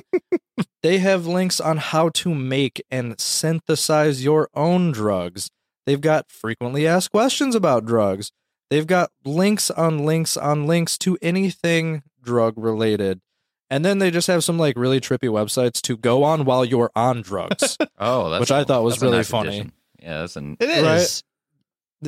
[0.84, 5.50] They have links on how to make and synthesize your own drugs.
[5.86, 8.34] They've got frequently asked questions about drugs.
[8.70, 13.22] They've got links on links on links to anything drug related.
[13.70, 16.92] And then they just have some like really trippy websites to go on while you're
[16.96, 17.78] on drugs.
[18.00, 19.50] Oh, that's Which I thought was that's really nice funny.
[19.50, 19.72] addition.
[20.02, 20.84] Yeah, that's an It is.
[20.84, 21.24] Right.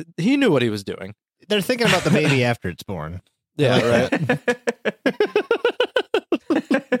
[0.04, 1.14] Th- he knew what he was doing.
[1.48, 3.22] They're thinking about the baby after it's born.
[3.56, 4.38] Yeah, right.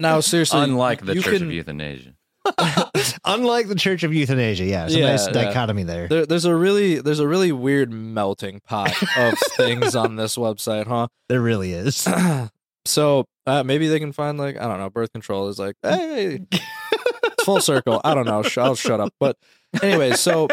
[0.00, 2.14] now seriously, unlike the you Church can, of Euthanasia.
[3.24, 5.32] Unlike the Church of Euthanasia, yeah, it's a Yeah, nice yeah.
[5.32, 6.08] dichotomy there.
[6.08, 10.86] There, there's a really there's a really weird melting pot of things on this website,
[10.86, 11.08] huh?
[11.28, 12.06] There really is.
[12.84, 16.46] so uh, maybe they can find like I don't know, birth control is like hey,
[17.44, 18.00] full circle.
[18.04, 18.42] I don't know.
[18.58, 19.12] I'll shut up.
[19.20, 19.36] But
[19.82, 20.48] anyway, so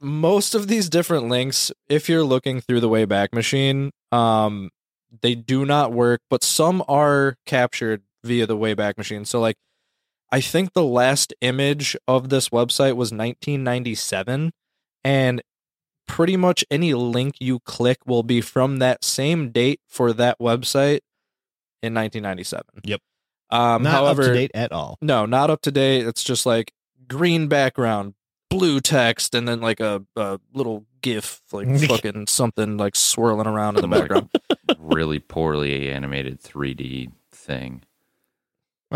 [0.00, 4.70] most of these different links, if you're looking through the Wayback Machine, um,
[5.22, 9.24] they do not work, but some are captured via the Wayback Machine.
[9.24, 9.56] So like,
[10.30, 14.52] I think the last image of this website was 1997,
[15.04, 15.42] and
[16.06, 21.00] pretty much any link you click will be from that same date for that website
[21.82, 22.64] in 1997.
[22.84, 23.00] Yep.
[23.50, 24.98] Um, Not however, up to date at all.
[25.00, 26.06] no, not up to date.
[26.06, 26.72] It's just like
[27.06, 28.14] green background,
[28.50, 33.76] blue text, and then like a, a little GIF, like fucking something like swirling around
[33.76, 34.30] in the background.
[34.78, 37.82] really poorly animated 3D thing.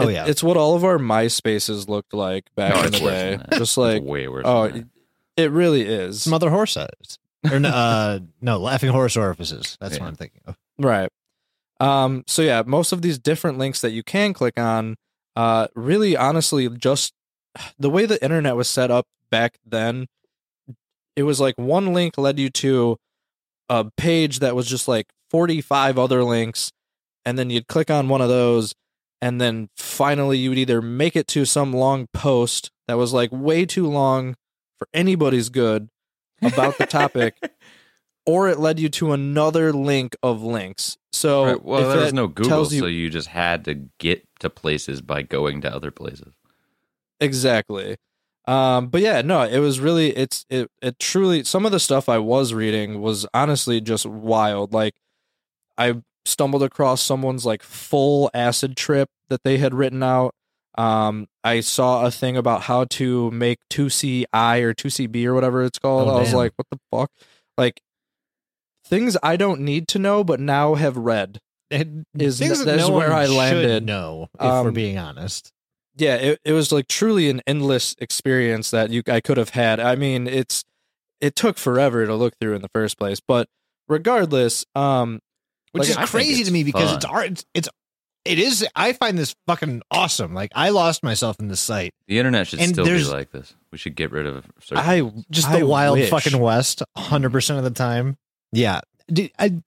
[0.01, 2.99] Oh It- yeah, it's what all of our MySpaces looked like back No, in the
[3.03, 3.31] worse day.
[3.31, 3.51] than that.
[3.53, 4.45] Just It's like, way worse.
[4.47, 4.91] oh, than
[5.37, 6.27] it, it really is.
[6.27, 7.19] Mother other horse size.
[7.51, 9.77] Or no, uh, no, laughing horse orifices.
[9.81, 10.03] That's Yeah.
[10.03, 10.57] what I'm thinking of.
[10.79, 11.09] Right.
[11.81, 14.97] Um, so yeah, most of these different links that you can click on,
[15.37, 17.15] uh, really honestly, just
[17.79, 20.07] the way the internet was set up back then,
[21.17, 22.97] it was like one link led you to
[23.69, 26.71] a page that was just like 45 other links,
[27.25, 28.75] and then you'd click on one of those,
[29.20, 33.30] and then finally you would either make it to some long post that was like
[33.33, 34.35] way too long
[34.78, 35.88] for anybody's good
[36.42, 37.37] about the topic
[38.26, 40.96] or it led you to another link of links.
[41.12, 44.24] So Right, Well, if there was no Google, you so you just had to get
[44.40, 46.33] to places by going to other places.
[47.20, 47.96] exactly.
[48.46, 52.09] Um, but yeah, no, it was really it's it it truly some of the stuff
[52.09, 54.72] I was reading was honestly just wild.
[54.72, 54.94] Like
[55.76, 60.35] I stumbled across someone's like full acid trip that they had written out.
[60.78, 65.78] Um, I saw a thing about how to make 2CI or 2CB or whatever it's
[65.78, 66.09] called.
[66.09, 67.11] Oh, I was like, what the fuck?
[67.59, 67.80] Like
[68.85, 71.40] things I don't need to know but now have read.
[71.70, 73.87] Is Things n- that no where I landed.
[73.87, 75.52] No, if we're Um, being honest.
[75.96, 79.78] yeah it, it was like truly an endless experience that you i could have had
[79.80, 80.64] i mean it's
[81.20, 83.48] it took forever to look through in the first place but
[83.88, 85.18] regardless um
[85.72, 86.96] Which like, is I crazy to me because fun.
[86.96, 87.26] it's art.
[87.26, 87.68] It's, it's
[88.24, 88.66] it is.
[88.76, 90.35] I find this fucking awesome.
[90.35, 91.92] Like I lost myself in this site.
[92.06, 93.54] The internet should And still be like this.
[93.72, 94.44] We should get rid of.
[94.61, 95.24] certain i things.
[95.30, 96.11] Just I the wild wish.
[96.11, 98.18] fucking west, hundred percent of the time.
[98.52, 98.80] Yeah,
[99.12, 99.61] Dude, I,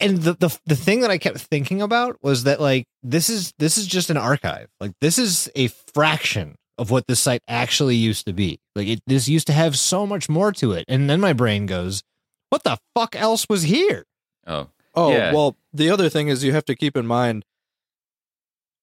[0.00, 3.52] and the, the the thing that I kept thinking about was that like this is
[3.58, 4.68] this is just an archive.
[4.80, 8.60] Like this is a fraction of what this site actually used to be.
[8.74, 10.84] Like it this used to have so much more to it.
[10.88, 12.02] And then my brain goes,
[12.50, 14.04] "What the fuck else was here?"
[14.46, 15.32] Oh, oh Yeah.
[15.32, 17.44] well the other thing is you have to keep in mind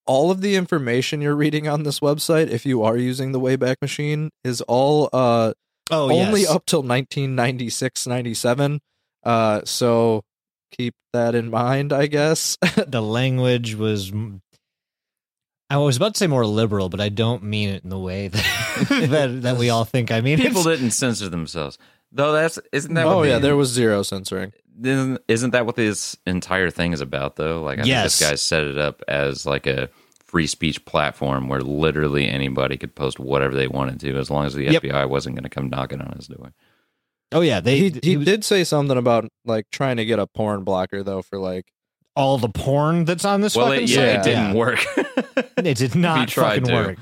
[0.06, 3.76] all of the information you're reading on this website if you are using the wayback
[3.82, 5.54] machine is all uh
[5.92, 6.52] Oh, only yes.
[6.52, 8.80] up till 1996 97
[9.24, 10.24] uh so
[10.78, 14.12] keep that in mind i guess the language was
[15.72, 18.28] I was about to say more liberal, but I don't mean it in the way
[18.28, 18.44] that
[18.90, 20.10] that, that we all think.
[20.10, 21.78] I mean, people it's- didn't censor themselves.
[22.12, 23.06] Though that's isn't that?
[23.06, 26.94] oh what yeah the- there was zero censoring Isn't, isn't that what this entire thing
[26.94, 27.62] is about, though?
[27.62, 28.18] Like, I Yes.
[28.18, 29.90] think this guy set it up as like a
[30.24, 34.54] free speech platform where literally anybody could post whatever they wanted to, as long as
[34.54, 34.84] the Yep.
[34.84, 36.54] FBI wasn't going to come knocking on his door.
[37.32, 40.26] oh yeah, they he he was- did say something about like trying to get a
[40.28, 41.66] porn blocker though for like
[42.16, 44.28] all the porn that's on this Well, fucking it, yeah, site.
[44.28, 44.80] it didn't work.
[45.58, 46.74] It did not fucking to.
[46.74, 46.98] work.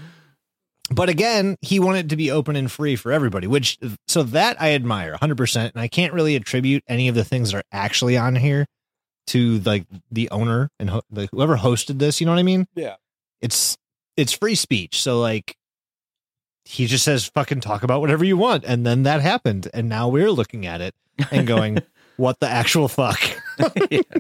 [0.90, 4.74] But again, he wanted to be open and free for everybody, which so that I
[4.74, 5.72] admire 100%.
[5.72, 8.66] And I can't really attribute any of the things that are actually on here
[9.28, 12.22] to like the owner and ho- the, whoever hosted this.
[12.22, 12.68] You know what I mean?
[12.76, 12.96] Yeah.
[13.42, 13.78] It's
[14.16, 15.02] it's free speech.
[15.02, 15.58] So like
[16.64, 20.08] he just says fucking talk about whatever you want and then that happened and now
[20.10, 20.96] we're looking at it
[21.32, 21.80] and going
[22.18, 23.20] what the actual fuck.
[23.92, 24.02] Yeah.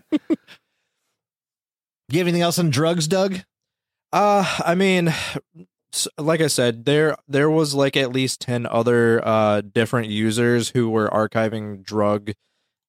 [2.10, 3.39] You have anything else on drugs, Doug?
[4.13, 5.13] Uh, I mean,
[6.17, 10.89] like I said, there there was like at least ten other uh different users who
[10.89, 12.31] were archiving drug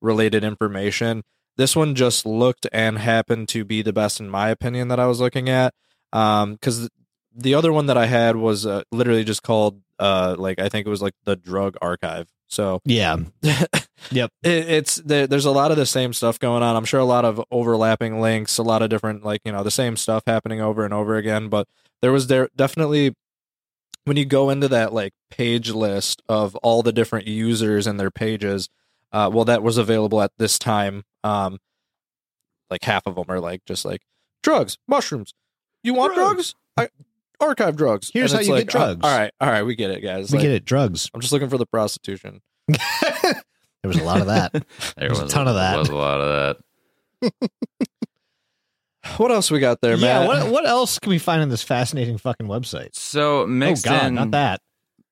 [0.01, 1.23] related information.
[1.57, 5.07] This one just looked and happened to be the best in my opinion that I
[5.07, 5.75] was looking at.
[6.13, 6.89] Um, because
[7.35, 10.87] the other one that I had was uh, literally just called uh like I think
[10.87, 12.29] it was like the drug archive.
[12.49, 13.17] So Yeah.
[14.11, 14.31] Yep.
[14.43, 16.77] it, it's there, there's a lot of the same stuff going on.
[16.77, 19.71] I'm sure a lot of overlapping links, a lot of different like you know the
[19.71, 21.49] same stuff happening over and over again.
[21.49, 21.67] But
[22.01, 23.15] there was there definitely
[24.05, 28.11] when you go into that like page list of all the different users and their
[28.11, 28.69] pages.
[29.13, 31.03] Uh, well, that was available at this time.
[31.25, 31.59] Um,
[32.71, 34.03] like half of them are like just like
[34.43, 35.35] drugs, mushrooms.
[35.83, 36.55] You want drugs?
[36.77, 36.89] I
[37.41, 38.11] archive drugs.
[38.13, 39.05] Here's how you like, get drugs.
[39.05, 40.31] uh, all right, all right, we get it, guys.
[40.31, 40.65] we Like, get it.
[40.65, 41.11] Drugs.
[41.15, 42.41] I'm just looking for the prostitution.
[42.69, 43.35] there
[43.85, 44.53] was a lot of that.
[44.53, 44.63] There
[44.97, 45.79] There's a ton of that.
[45.79, 46.57] Was a lot of
[47.23, 47.51] that.
[49.17, 50.03] What else we got there, man?
[50.03, 50.19] yeah.
[50.21, 50.29] Matt?
[50.29, 52.95] What what else can we find on this fascinating fucking website?
[52.95, 54.61] So mixed oh God, in, not that.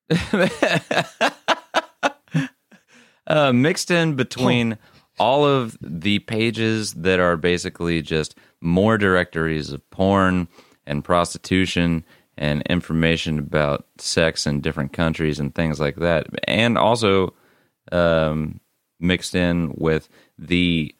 [3.27, 4.77] uh, mixed in between
[5.19, 10.47] all of the pages that are basically just more directories of porn
[10.85, 12.05] and prostitution
[12.37, 17.33] and information about sex in different countries and things like that, and also
[17.91, 18.59] um,
[18.99, 20.93] mixed in with the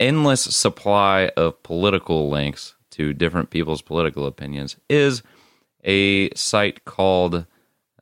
[0.00, 5.22] endless supply of political links to different people's political opinions is
[5.84, 7.46] a site called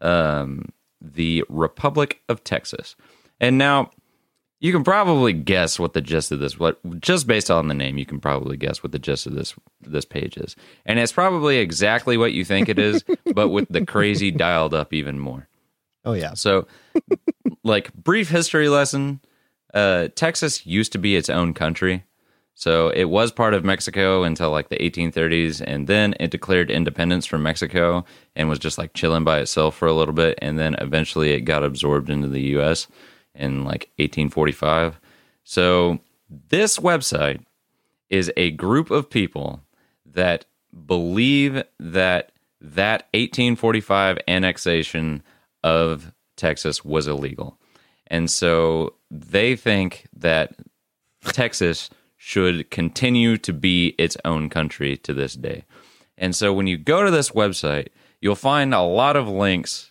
[0.00, 0.66] um,
[1.00, 2.96] the Republic of Texas.
[3.40, 3.90] And now
[4.60, 7.98] you can probably guess what the gist of this what just based on the name
[7.98, 10.54] you can probably guess what the gist of this this page is.
[10.86, 13.02] And it's probably exactly what you think it is,
[13.34, 15.48] but with the crazy dialed up even more.
[16.04, 16.34] Oh yeah.
[16.34, 16.66] So,
[17.64, 19.20] like brief history lesson,
[19.74, 22.04] uh, Texas used to be its own country.
[22.54, 27.24] So it was part of Mexico until like the 1830s, and then it declared independence
[27.24, 28.04] from Mexico
[28.36, 31.42] and was just like chilling by itself for a little bit, and then eventually it
[31.42, 32.86] got absorbed into the U.S.
[33.40, 35.00] in like 1845.
[35.44, 37.44] So this website
[38.08, 39.62] is a group of people
[40.04, 40.44] that
[40.86, 45.22] believe that that 1845 annexation
[45.64, 47.58] of Texas was illegal.
[48.06, 50.54] And so they think that
[51.24, 55.64] Texas should continue to be its own country to this day.
[56.18, 57.88] And so when you go to this website,
[58.20, 59.90] you'll find a lot of links,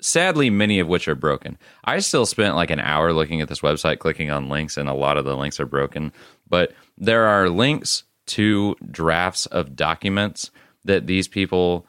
[0.00, 1.58] sadly, many of which are broken.
[1.84, 4.94] I still spent like an hour looking at this website, clicking on links, and a
[4.94, 6.12] lot of the links are broken.
[6.48, 10.50] But there are links to drafts of documents
[10.84, 11.86] that these people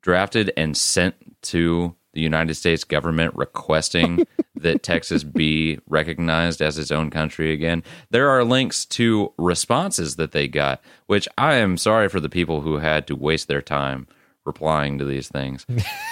[0.00, 4.26] drafted and sent to the United States government requesting
[4.56, 7.82] that Texas be recognized as its own country again.
[8.10, 12.62] There are links to responses that they got, which I am sorry for the people
[12.62, 14.06] who had to waste their time
[14.46, 15.66] replying to these things.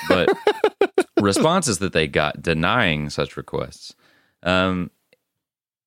[0.08, 0.36] But
[1.24, 3.94] responses that they got denying such requests.
[4.42, 4.90] Um,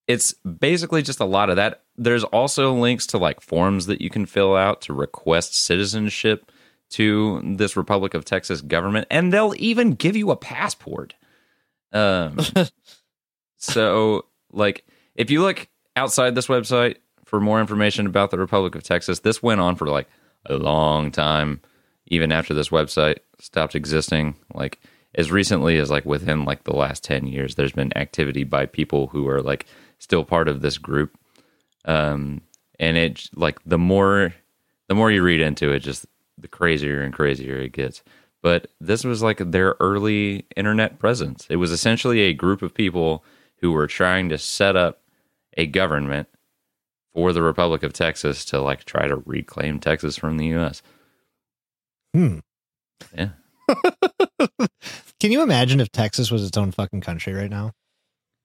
[0.07, 1.83] it's basically just a lot of that.
[1.97, 6.51] There's also links to like forms that you can fill out to request citizenship
[6.89, 11.15] to this Republic of Texas government, and they'll even give you a passport.
[11.91, 12.39] Um,
[13.57, 14.85] so, like,
[15.15, 19.43] if you look outside this website for more information about the Republic of Texas, this
[19.43, 20.07] went on for like
[20.45, 21.59] a long time,
[22.05, 24.35] even after this website stopped existing.
[24.53, 24.79] Like,
[25.17, 29.07] as recently as like within like the last 10 years, there's been activity by people
[29.07, 29.65] who are like
[29.97, 31.17] still part of this group.
[31.85, 32.41] Um,
[32.79, 34.35] and it like the more
[34.87, 36.05] the more you read into it, just
[36.37, 38.03] the crazier and crazier it gets.
[38.43, 41.47] But this was like their early internet presence.
[41.49, 43.25] It was essentially a group of people
[43.57, 45.01] who were trying to set up
[45.57, 46.27] a government
[47.13, 50.83] for the Republic of Texas to like try to reclaim Texas from the US.
[52.13, 52.39] Hmm.
[53.15, 53.29] Yeah.
[55.19, 57.71] Can you imagine if Texas was its own fucking country right now?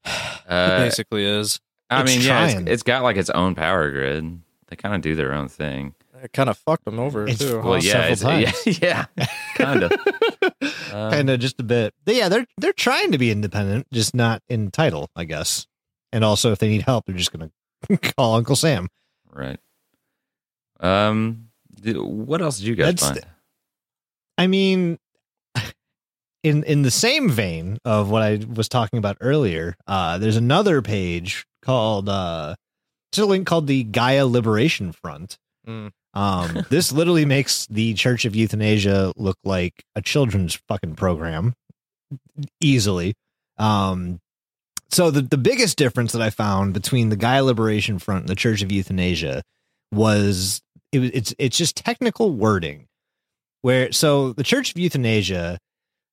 [0.05, 1.61] it Uh, basically is.
[1.91, 4.41] I It's mean, yeah, it's, it's got like its own power grid.
[4.69, 5.95] They kind of do their own thing.
[6.23, 7.59] It kind of fucked them over It's too.
[7.59, 9.93] Well, Well, yeah, several it's, yeah, yeah, kind of.
[10.91, 11.95] Kind of just a bit.
[12.05, 15.67] But yeah, they're they're trying to be independent, just not in title, I guess.
[16.13, 17.51] And also, if they need help, they're just gonna
[18.17, 18.89] call Uncle Sam.
[19.33, 19.59] Right.
[20.81, 21.49] Um.
[21.85, 23.27] what else did you guys That's find?
[24.39, 24.99] I mean,
[26.43, 30.83] in in the same vein of what I was talking about earlier, uh, there's another
[30.83, 32.55] page called uh,
[33.11, 35.39] it's a link called the Gaia Liberation Front.
[35.67, 35.93] Mm.
[36.15, 41.55] Um, this literally makes the Church of Euthanasia look like a children's fucking program
[42.61, 43.15] easily.
[43.59, 44.19] Um,
[44.91, 48.35] so the the biggest difference that I found between the Gaia Liberation Front and the
[48.35, 49.43] Church of Euthanasia
[49.93, 52.87] was it, it's it's just technical wording.
[53.63, 55.59] Where so the Church of Euthanasia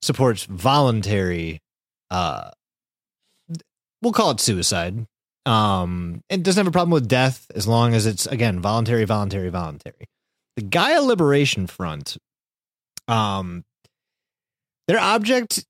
[0.01, 1.59] supports voluntary,
[2.09, 2.51] uh,
[4.01, 5.05] we'll call it suicide.
[5.45, 9.49] Um, it doesn't have a problem with death as long as it's again voluntary, voluntary,
[9.49, 10.05] voluntary.
[10.55, 12.17] The Gaia Liberation Front,
[13.07, 13.63] um,
[14.87, 15.65] their object.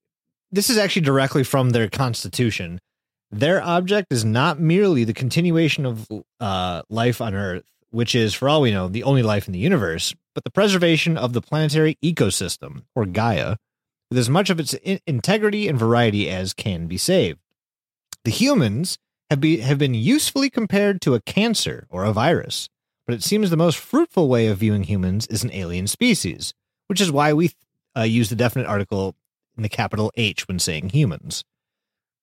[0.51, 2.79] This is actually directly from their constitution.
[3.31, 6.07] Their object is not merely the continuation of
[6.39, 9.59] uh, life on Earth, which is, for all we know, the only life in the
[9.59, 13.57] universe, but the preservation of the planetary ecosystem, or Gaia,
[14.09, 17.39] with as much of its in- integrity and variety as can be saved.
[18.23, 18.97] The humans
[19.29, 22.69] have, be, have been usefully compared to a cancer or a virus,
[23.05, 26.53] but it seems the most fruitful way of viewing humans is an alien species,
[26.87, 27.51] which is why we
[27.97, 29.15] uh, use the definite article
[29.55, 31.43] in the capital H when saying humans.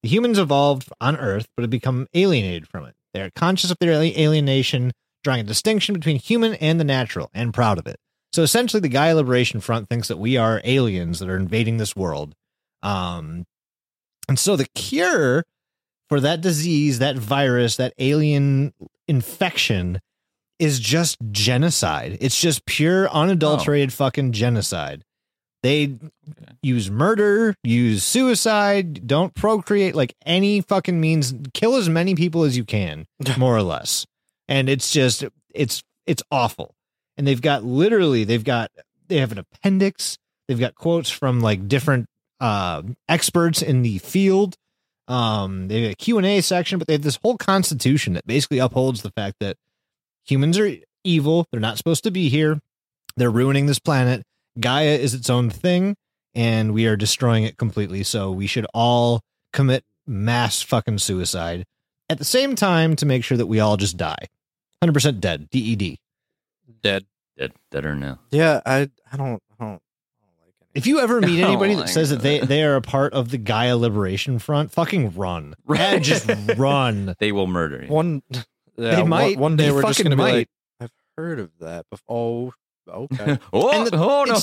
[0.02, 2.94] The humans evolved on Earth, but have become alienated from it.
[3.12, 4.92] They are conscious of their alienation,
[5.24, 7.96] drawing a distinction between human and the natural, and proud of it.
[8.36, 11.96] So essentially, the Gaia Liberation Front thinks that we are aliens that are invading this
[11.96, 12.34] world.
[12.82, 13.46] Um,
[14.28, 15.42] and so the cure
[16.10, 18.74] for that disease, that virus, that alien
[19.08, 20.00] infection
[20.58, 22.18] is just genocide.
[22.20, 25.02] It's just pure, unadulterated fucking genocide.
[25.62, 25.96] They
[26.62, 31.32] use murder, use suicide, don't procreate like any fucking means.
[31.54, 33.06] Kill as many people as you can,
[33.38, 34.04] more or less.
[34.46, 35.24] And it's just,
[35.54, 36.75] it's, it's awful.
[37.16, 38.70] And they've got literally, they've got,
[39.08, 40.18] they have an appendix.
[40.48, 42.08] They've got quotes from like different
[42.40, 44.56] uh, experts in the field.
[45.08, 48.26] Um, they have a Q and A section, but they have this whole constitution that
[48.26, 49.56] basically upholds the fact that
[50.24, 50.70] humans are
[51.04, 51.46] evil.
[51.50, 52.60] They're not supposed to be here.
[53.16, 54.24] They're ruining this planet.
[54.58, 55.96] Gaia is its own thing,
[56.34, 58.02] and we are destroying it completely.
[58.02, 59.20] So we should all
[59.52, 61.64] commit mass fucking suicide
[62.08, 64.26] at the same time to make sure that we all just die.
[64.82, 65.48] 100% dead.
[65.50, 65.96] DED.
[66.82, 67.06] Dead.
[67.38, 68.18] Dead, dead or no?
[68.30, 69.80] Yeah, I I don't I don't,
[70.20, 70.54] don't like.
[70.74, 73.12] If you ever meet Oh anybody that my says that they, they are a part
[73.12, 75.54] of the Gaia Liberation Front, fucking run.
[75.66, 76.02] Right.
[76.02, 77.14] Just run.
[77.20, 77.92] They will murder you.
[77.92, 79.38] One yeah, They might.
[79.38, 80.48] one, day They we're just gonna be like,
[80.80, 82.52] I've heard of that before.
[82.88, 83.38] Oh, okay.
[83.52, 84.38] oh, the- oh no!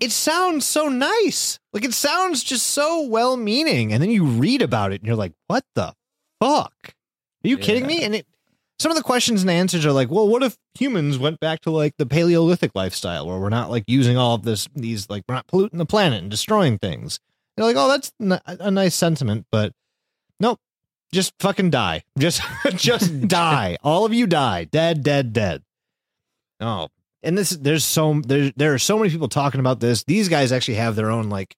[0.00, 1.58] it sounds so nice.
[1.74, 3.92] Like it sounds just so well meaning.
[3.92, 5.94] And then you read about it and you're like, what the
[6.40, 6.72] fuck?
[7.44, 8.02] Are you kidding me?
[8.02, 8.26] And it
[8.80, 11.70] some of the questions and answers are like, well, what if humans went back to
[11.70, 15.34] like the Paleolithic lifestyle where we're not like using all of this, these, like, we're
[15.34, 17.20] not polluting the planet and destroying things?
[17.56, 19.72] You're like, oh, that's n- a nice sentiment, but
[20.40, 20.58] nope.
[21.12, 22.04] Just fucking die.
[22.18, 22.40] Just,
[22.76, 23.76] just die.
[23.82, 24.64] All of you die.
[24.64, 25.62] Dead, dead, dead.
[26.60, 26.88] Oh,
[27.22, 30.04] and this there's so there there are so many people talking about this.
[30.04, 31.54] These guys actually have their own like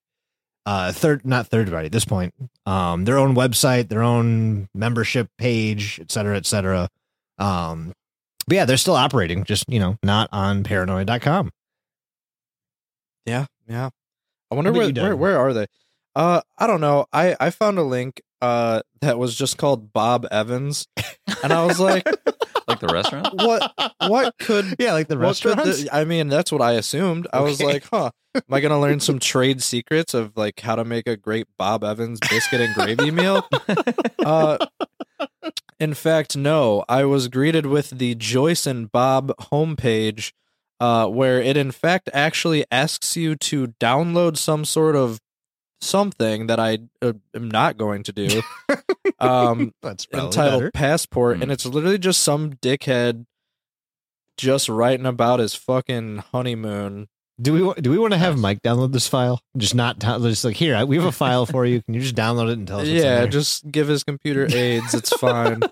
[0.65, 2.33] uh third not third party at this point.
[2.65, 6.89] Um their own website, their own membership page, et cetera, et cetera.
[7.37, 7.93] Um
[8.47, 11.49] but yeah, they're still operating, just you know, not on paranoia.com.
[13.25, 13.89] Yeah, yeah.
[14.51, 15.65] I wonder where, where where are they?
[16.15, 17.05] Uh, I don't know.
[17.13, 20.87] I I found a link uh that was just called Bob Evans,
[21.43, 22.05] and I was like,
[22.67, 23.29] like the restaurant?
[23.33, 23.71] what
[24.07, 25.83] what could Yeah, like the what could restaurants.
[25.83, 27.27] the- I mean, that's what I assumed.
[27.33, 28.11] I was like, huh.
[28.35, 31.83] Am I gonna learn some trade secrets of like how to make a great Bob
[31.83, 33.47] Evans biscuit and gravy meal?
[34.19, 34.57] Uh,
[35.79, 36.83] in fact, no.
[36.89, 40.31] I was greeted with the Joyce and Bob homepage,
[40.79, 45.19] uh, where it in fact actually asks you to download some sort of
[45.81, 48.41] something that I uh, am not going to do.
[49.19, 50.71] um, That's entitled better.
[50.71, 51.43] Passport, Hmm.
[51.43, 53.25] and it's literally just some dickhead
[54.37, 57.07] just writing about his fucking honeymoon.
[57.41, 59.41] Do we do we want to have Mike download this file?
[59.57, 60.85] Just not down- just like here.
[60.85, 61.81] We have a file for you.
[61.81, 62.81] Can you just download it and tell us?
[62.83, 63.27] what's in yeah, there?
[63.27, 64.93] just give his computer AIDS.
[64.93, 65.63] It's fine.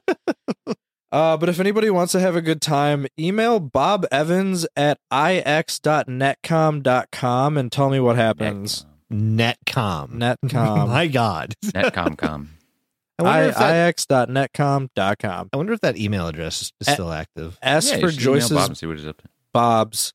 [1.11, 7.57] Uh, but if anybody wants to have a good time, email Bob Evans at ix.netcom.com
[7.57, 8.85] and tell me what happens.
[9.11, 10.11] Netcom.
[10.13, 10.87] Netcom.
[10.91, 11.55] My God.
[11.65, 12.47] Netcomcom.
[13.19, 15.49] I wonder, I, if that, ix.netcom.com.
[15.53, 17.59] I wonder if that email address is, is A- still active.
[17.61, 19.27] Ask Yeah, for should Joyce's Bob and see what he's up to.
[19.53, 20.13] Bob's.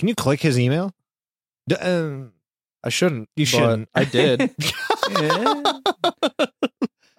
[0.00, 0.92] Can you click his email?
[1.68, 2.32] D- um,
[2.82, 3.28] I shouldn't.
[3.36, 3.88] You shouldn't.
[3.94, 4.50] I did.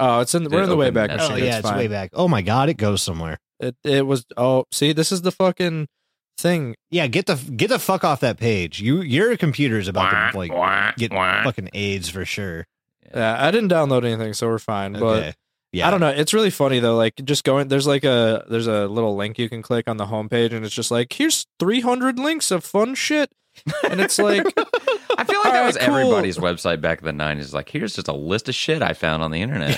[0.04, 0.42] Oh, it's in.
[0.44, 1.44] Did We're in the open Wayback that oh shit.
[1.44, 1.78] yeah, it's it's fine.
[1.78, 2.10] way back.
[2.14, 3.38] Oh my God, it goes somewhere.
[3.60, 4.26] It it was.
[4.36, 5.88] Oh, see, this is the fucking
[6.40, 6.76] thing.
[6.90, 8.82] Yeah, get the get the fuck off that page.
[8.82, 12.66] You your computer is about to like get fucking AIDS for sure.
[13.14, 14.94] Yeah, I didn't download anything, so we're fine.
[14.94, 15.34] But Okay.
[15.74, 16.10] Yeah, I don't know.
[16.10, 16.98] It's really funny though.
[16.98, 20.06] Like just going there's like a there's a little link you can click on the
[20.06, 23.32] homepage and it's just like here's 300 links of fun shit.
[23.90, 24.46] And it's like
[25.18, 25.96] I feel like All that right, was cool.
[25.96, 27.54] everybody's website back in the 90s.
[27.54, 29.78] Like, here's just a list of shit I found on the internet.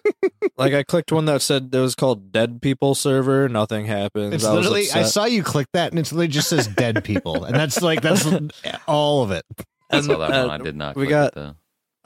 [0.56, 4.34] like I clicked one that said it was called Dead People server, nothing happens.
[4.34, 7.44] It's I literally I saw you click that and it's literally just says dead people.
[7.44, 8.26] And that's like that's
[8.86, 9.44] all of it.
[9.90, 10.60] I And, saw that uh, one.
[10.60, 10.96] I did not.
[10.96, 11.54] we click got- it, though.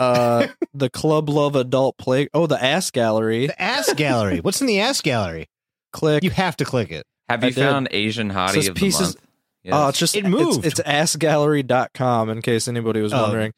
[0.00, 3.46] Uh the Club Love Adult Play Oh, the Ass Gallery.
[3.46, 4.40] The ass gallery.
[4.40, 5.46] What's in the ass gallery?
[5.92, 6.24] Click.
[6.24, 7.04] You have to click it.
[7.28, 7.60] Have I you did.
[7.62, 9.26] found Asian hottie Says of the pieces- month?
[9.62, 9.74] Yes.
[9.76, 10.64] Oh, it's just It it's- moved.
[10.64, 13.22] It's, assgallery.com in case anybody was Oh.
[13.22, 13.52] wondering.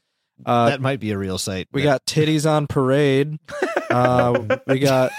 [0.45, 1.69] Uh that might be a real site.
[1.73, 3.39] we but- got titties on parade.
[3.91, 5.13] Uh we got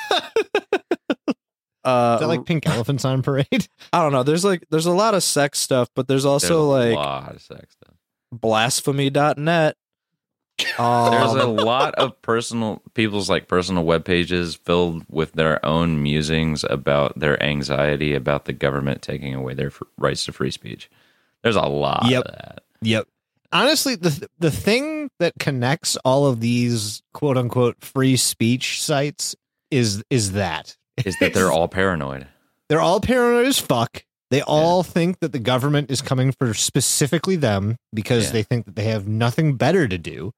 [1.85, 3.67] uh Is that like pink elephants on parade?
[3.91, 4.23] I don't know.
[4.23, 7.35] There's like there's a lot of sex stuff, but there's There's also a like lot
[7.35, 7.95] of sex stuff.
[8.31, 9.75] blasphemy.net.
[10.77, 16.01] Um, There's a lot of personal people's like personal web pages filled with their own
[16.01, 20.89] musings about their anxiety about the government taking away their f- rights to free speech.
[21.41, 22.23] There's a lot Yep.
[22.23, 22.63] of that.
[22.81, 23.07] Yep.
[23.51, 29.35] Honestly, the the thing that connects all of these quote unquote free speech sites
[29.71, 32.27] is is that Is that they're all paranoid?
[32.69, 34.03] they're all paranoid as fuck.
[34.31, 38.31] They all think that the government is coming for specifically them because Yeah.
[38.31, 40.31] they think that they have nothing better to do.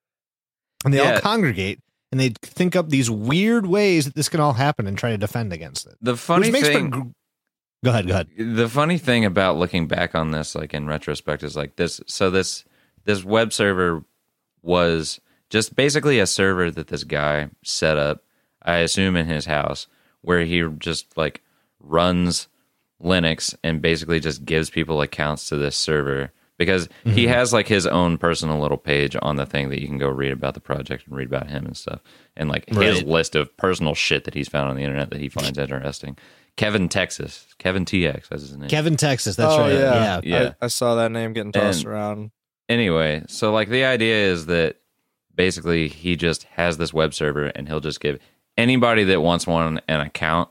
[0.86, 1.80] And they all congregate
[2.12, 5.18] and they think up these weird ways that this can all happen and try to
[5.18, 5.96] defend against it.
[6.02, 7.14] The funny thing.
[7.84, 8.30] Go ahead, go ahead.
[8.38, 12.32] the funny thing about looking back on this like in retrospect is like this so
[12.32, 12.64] this
[13.04, 14.04] this web server
[14.64, 15.20] was
[15.52, 18.24] just basically a server that this guy set up
[18.64, 19.86] i assume in his house
[20.22, 21.44] where he just like
[21.80, 22.48] runs
[23.00, 27.34] linux and basically just gives people accounts to this server because he mm-hmm.
[27.34, 30.32] has like his own personal little page on the thing that you can go read
[30.32, 32.02] about the project and read about him and stuff
[32.36, 35.30] and like his list of personal shit that he's found on the internet that he
[35.30, 36.18] finds interesting
[36.56, 39.74] kevin texas kevin tx that's his name Kevin Texas, that's oh right.
[39.74, 40.22] yeah, Yeah.
[40.24, 40.52] Yeah.
[40.62, 42.32] I, I saw that name getting tossed And- around.
[42.70, 44.78] anyway, so like the idea is that
[45.36, 48.20] basically he just has this web server and he'll just give
[48.58, 50.50] anybody that wants one an account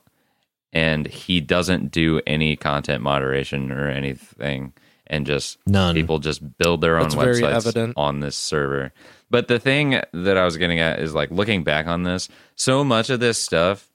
[0.72, 4.74] and he doesn't do any content moderation or anything
[5.14, 5.94] and just None.
[5.94, 7.94] people just build their own That's websites evident.
[7.96, 8.92] on this server.
[9.30, 12.84] But the thing that I was getting at is like looking back on this, so
[12.84, 13.88] much of this stuff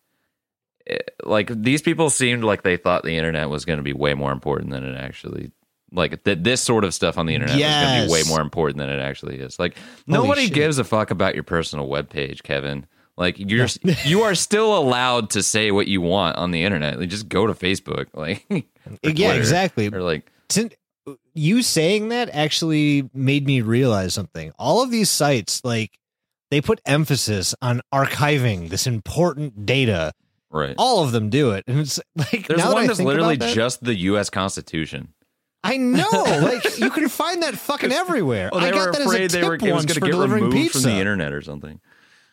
[0.87, 4.13] eh, like these people seemed like they thought the internet was going to be way
[4.13, 5.51] more important than it actually
[5.91, 8.41] like that this sort of stuff on the internet is going to be way more
[8.41, 10.53] important than it actually is like nobody shit.
[10.53, 12.85] gives a fuck about your personal webpage kevin
[13.17, 13.65] like you're
[14.05, 17.47] you are still allowed to say what you want on the internet like just go
[17.47, 18.45] to facebook like
[19.03, 19.87] Yeah, Twitter, exactly.
[19.87, 20.71] or like Sin-
[21.39, 24.51] you saying that actually made me realize something.
[24.59, 25.97] All of these sites, like,
[26.51, 30.13] they put emphasis on archiving this important data.
[30.51, 32.99] right All of them do it, and it's like there's now that one I that's
[32.99, 35.13] literally that- just the us constitution
[35.63, 36.07] I know,
[36.41, 38.49] like you can find that fucking everywhere.
[38.53, 39.93] oh they I got were that afraid as a they were tip it was going
[39.95, 40.81] to for get delivering removed pizza.
[40.81, 41.79] from the internet or something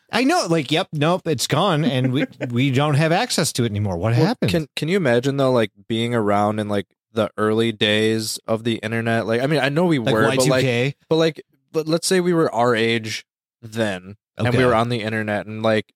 [0.09, 3.69] I know, like, yep, nope, it's gone, and we we don't have access to it
[3.71, 3.97] anymore.
[3.97, 4.49] What Well, happened?
[4.51, 6.87] Can Can you imagine though, like being around in like
[7.17, 9.27] the early days of the internet?
[9.27, 11.41] Like, I mean, I know we like were, but like, but like,
[11.73, 13.25] but let's say we were our age
[13.61, 15.91] then, and we were on the internet, and like,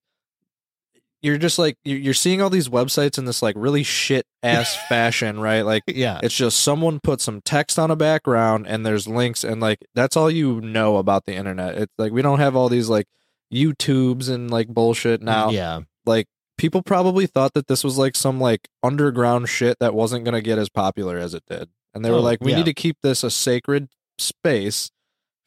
[1.21, 4.75] you're just like you're you're seeing all these websites in this like really shit ass
[4.89, 5.61] fashion, right?
[5.61, 9.61] Like, Yeah, it's just someone put some text on a background, and there's links, and
[9.61, 11.75] like that's all you know about the internet.
[11.77, 13.05] It's like we don't have all these like
[13.53, 16.27] YouTubes and like bullshit now yeah, like
[16.61, 20.41] people probably thought that this was like some like underground shit that wasn't going to
[20.43, 22.57] get as popular as it did and they were Oh, like we yeah.
[22.57, 23.87] need to keep this a sacred
[24.19, 24.91] space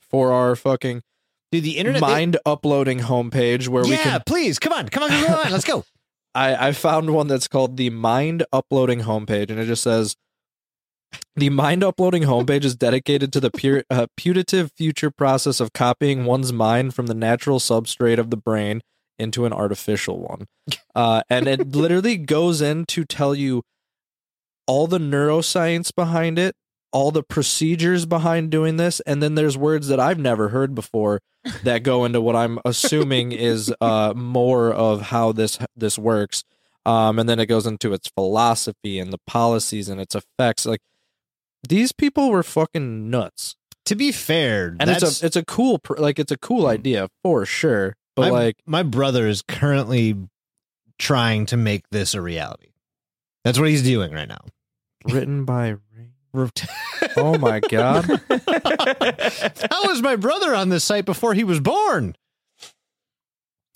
[0.00, 1.02] for our fucking
[1.52, 2.00] dude, the internet.
[2.00, 5.52] they- mind uploading homepage where we yeah, can please come on, come on, come on,
[5.52, 5.84] let's go.
[6.34, 10.16] I, I found one that's called the mind uploading homepage and it just says
[11.36, 16.24] the mind uploading homepage is dedicated to the pure, uh, putative future process of copying
[16.24, 18.80] one's mind from the natural substrate of the brain
[19.18, 20.46] into an artificial one.
[20.96, 23.64] Uh, and it literally goes in to tell you
[24.68, 26.54] all the neuroscience behind it,
[26.92, 31.20] all the procedures behind doing this, and then there's words that I've never heard before
[31.64, 36.44] that go into what I'm assuming is uh, more of how this this works.
[36.86, 40.64] Um, and then it goes into its philosophy and the policies and its effects.
[40.64, 40.80] Like
[41.68, 43.56] these people were fucking nuts,
[43.86, 47.08] To be fair, and that's, it's a it's a cool like it's a cool idea
[47.22, 47.96] for sure.
[48.16, 50.14] But my, like my brother is currently
[50.98, 52.68] trying to make this a reality.
[53.44, 54.40] That's what he's doing right now.
[55.10, 55.76] written by
[57.16, 58.04] Oh my god!
[58.30, 62.16] How was my brother on this site before he was born?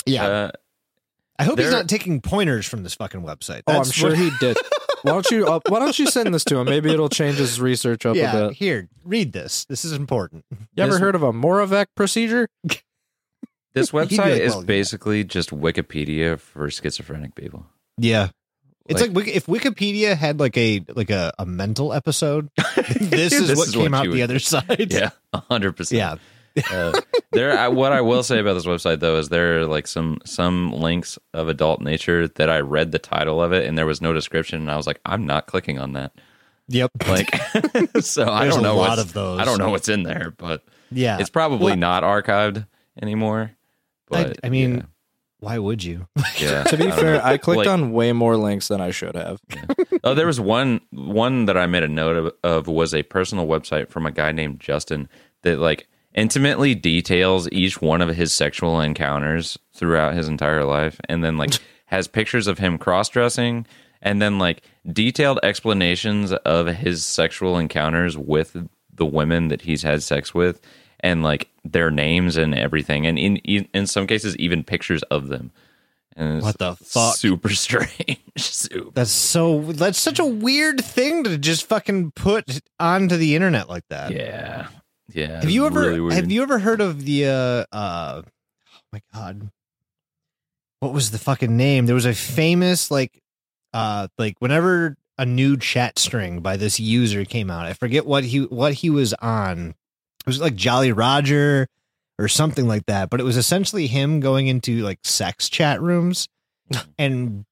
[0.07, 0.51] Yeah, uh,
[1.39, 3.63] I hope he's not taking pointers from this fucking website.
[3.67, 4.57] Oh, I'm That's sure what- he did.
[5.03, 6.65] Why don't you uh, Why don't you send this to him?
[6.65, 8.53] Maybe it'll change his research up a bit.
[8.55, 9.65] here, read this.
[9.67, 10.45] This is important.
[10.75, 12.49] You ever This- heard of a Moravec procedure?
[13.79, 17.67] this website like, is well, basically just wikipedia for schizophrenic people
[17.99, 18.29] Yeah.
[18.87, 22.49] It's Like- like, if Wikipedia had like a like a, a mental episode,
[23.01, 24.91] this is This what is came what out the would- other side.
[24.91, 26.17] yeah 100% yeah.
[26.73, 26.99] uh,
[27.31, 30.19] there I, what i will say about this website though is there are like some
[30.25, 34.01] some links of adult nature that i read the title of it and there was
[34.01, 36.13] no description and i was like i'm not clicking on that
[36.69, 36.91] Yep.
[37.07, 37.31] like
[38.01, 39.39] so i don't know a lot of those.
[39.39, 41.19] i don't know what's in there but Yeah.
[41.21, 42.67] it's probably Well- not archived
[43.01, 43.53] anymore
[44.11, 44.87] but I mean,
[45.41, 46.07] why would you?
[46.39, 47.21] yeah, To be I fair, know.
[47.25, 49.39] I clicked Like- on way more links than I should have.
[50.05, 53.47] oh, there was one one that I made a note of, of was a personal
[53.47, 55.09] website from a guy named Justin
[55.43, 61.23] that like intimately details each one of his sexual encounters throughout his entire life, and
[61.23, 61.51] then like
[61.87, 63.67] has pictures of him cross dressing,
[64.03, 68.57] and then like detailed explanations of his sexual encounters with
[68.93, 70.61] the women that he's had sex with
[71.01, 75.29] and like their names and everything, and in in, in some cases even pictures of
[75.29, 75.51] them.
[76.17, 77.15] And What the fuck?
[77.17, 78.19] Super strange.
[78.37, 78.91] Super.
[78.93, 79.61] That's so.
[79.73, 84.11] That's such a weird thing to just fucking put onto the internet like that.
[84.11, 84.67] Yeah,
[85.13, 85.41] yeah.
[85.41, 89.51] Have you ever really have you ever heard of the uh uh oh my god.
[90.81, 91.87] What was the fucking name?
[91.87, 93.21] There was a famous like
[93.73, 97.67] uh like whenever a new chat string by this user came out.
[97.67, 99.75] I forget what he what he was on.
[100.29, 101.69] It was like Jolly Roger
[102.19, 106.29] or something like that, but it was essentially him going into like sex chat rooms
[106.99, 107.47] and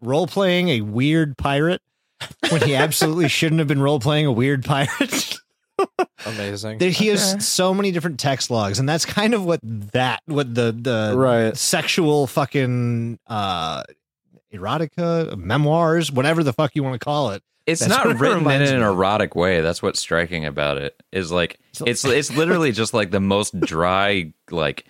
[0.00, 1.82] role playing a weird pirate
[2.50, 5.36] when he absolutely shouldn't have been role playing a weird pirate.
[6.24, 6.78] Amazing.
[6.78, 10.54] There, he has so many different text logs, and that's kind of what that what
[10.54, 11.54] the the Right.
[11.54, 13.82] sexual fucking uh
[14.54, 17.42] erotica memoirs, whatever the fuck you want to call it.
[17.66, 19.60] It's That's not what it written in an erotic way.
[19.60, 21.02] That's what's striking about it.
[21.10, 24.86] Is like it's it's literally just like the most dry, like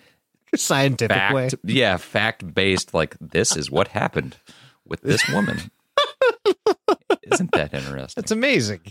[0.55, 1.49] Scientific way.
[1.63, 2.93] yeah, fact based.
[2.93, 4.37] Like this is what happened
[4.85, 5.71] with this woman.
[7.31, 8.21] Isn't that interesting?
[8.21, 8.81] That's amazing.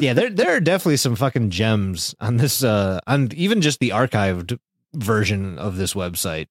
[0.00, 3.90] yeah, there there are definitely some fucking gems on this uh on even just the
[3.90, 4.58] archived
[4.92, 6.48] version of this website.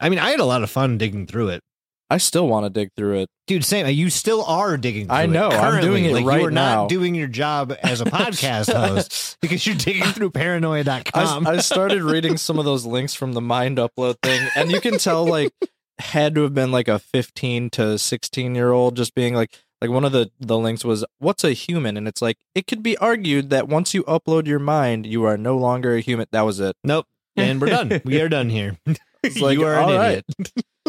[0.00, 1.64] I mean, I had a lot of fun digging through it.
[2.10, 3.28] I still want to dig through it.
[3.46, 3.86] Dude, same.
[3.86, 5.06] You still are digging.
[5.06, 6.82] Through I know, It I'm doing it like, right You are now.
[6.82, 11.46] not doing your job as a podcast host because you're digging through I, paranoia.com.
[11.46, 14.98] I started reading some of those links from the mind upload thing, and you can
[14.98, 15.52] tell like
[15.98, 19.90] had to have been like a 15 to 16 year old just being like like
[19.90, 22.96] one of the the links was what's a human and it's like it could be
[22.96, 26.58] argued that once you upload your mind you are no longer a human that was
[26.58, 27.06] it nope.
[27.36, 28.00] And we're done.
[28.04, 28.78] We are done here.
[29.22, 30.24] It's like, you are an right.
[30.38, 30.64] idiot.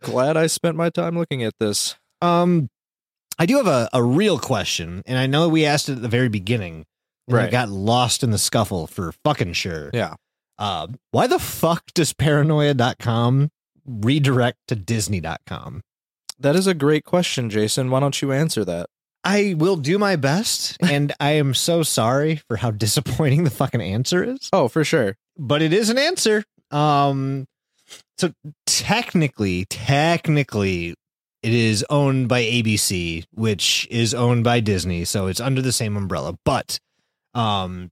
[0.00, 2.68] glad i spent my time looking at this Um,
[3.38, 6.08] I do have a, a real question, and I know we asked it at the
[6.08, 6.84] very beginning.
[7.26, 7.50] And I Right.
[7.50, 9.90] got lost in the scuffle for fucking sure.
[9.94, 10.14] yeah
[10.58, 13.48] Uh, why the fuck does paranoia.com
[13.86, 15.80] redirect to disney.com?
[16.38, 18.86] that is a great question jason why don't you answer that
[19.22, 23.82] I will do my best, and I am so sorry for how disappointing the fucking
[23.82, 24.48] answer is.
[24.52, 26.44] oh for sure But it is an answer.
[26.70, 27.46] Um,
[28.18, 28.32] so
[28.66, 30.94] technically, technically,
[31.42, 35.96] it is owned by ABC, which is owned by Disney, so it's under the same
[35.96, 36.36] umbrella.
[36.44, 36.78] But,
[37.34, 37.90] um,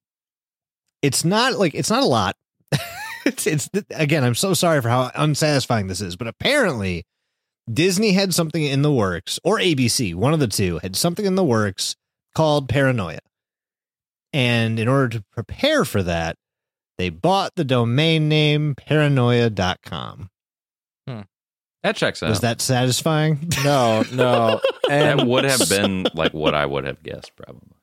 [1.03, 2.37] it's not like it's not a lot.
[3.25, 4.25] it's it's again.
[4.25, 7.05] I'm so sorry for how unsatisfying this is, but apparently,
[7.73, 11.35] Disney had something in the works, or ABC, one of the two, had something in
[11.35, 11.97] the works
[12.35, 13.21] called Paranoia.
[14.33, 16.37] And in order to prepare for that,
[16.99, 20.31] they bought the domain name paranoia.com.
[21.83, 22.31] That checks out.
[22.31, 23.51] Was that satisfying?
[23.65, 27.77] no no and that would have been like what I would have guessed, probably.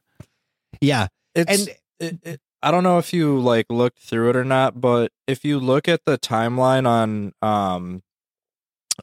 [0.82, 1.08] yeah.
[1.34, 4.82] it's And it, it, I don't know if you like looked through it or not,
[4.82, 8.04] but if you look at the timeline on um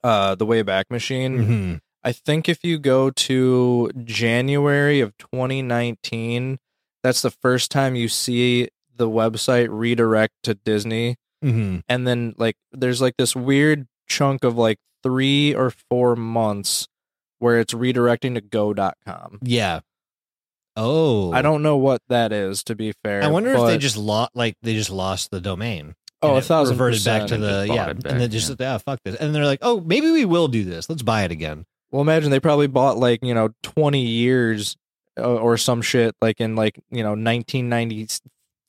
[0.04, 1.80] uh the Wayback Machine, mhm.
[2.04, 6.58] I think if you go to January of 2019,
[7.02, 11.82] that's the first time you see the website redirect to Disney Mhm.
[11.88, 16.86] and then like there's like this weird chunk of like 3 or 4 months
[17.38, 19.38] where it's redirecting to go.com.
[19.42, 19.80] yeah.
[20.76, 21.32] Oh.
[21.32, 23.22] I don't know what that is to be fair.
[23.22, 25.94] I wonder if they just lost like they just lost the domain.
[26.22, 29.16] Oh, a thousand reverted back to the yeah, back, and then just yeah, fuck this,
[29.16, 30.88] and they're like, oh, maybe we will do this.
[30.88, 31.66] Let's buy it again.
[31.90, 34.76] Well, imagine they probably bought like you know twenty years
[35.18, 38.06] uh, or some shit like in like you know nineteen ninety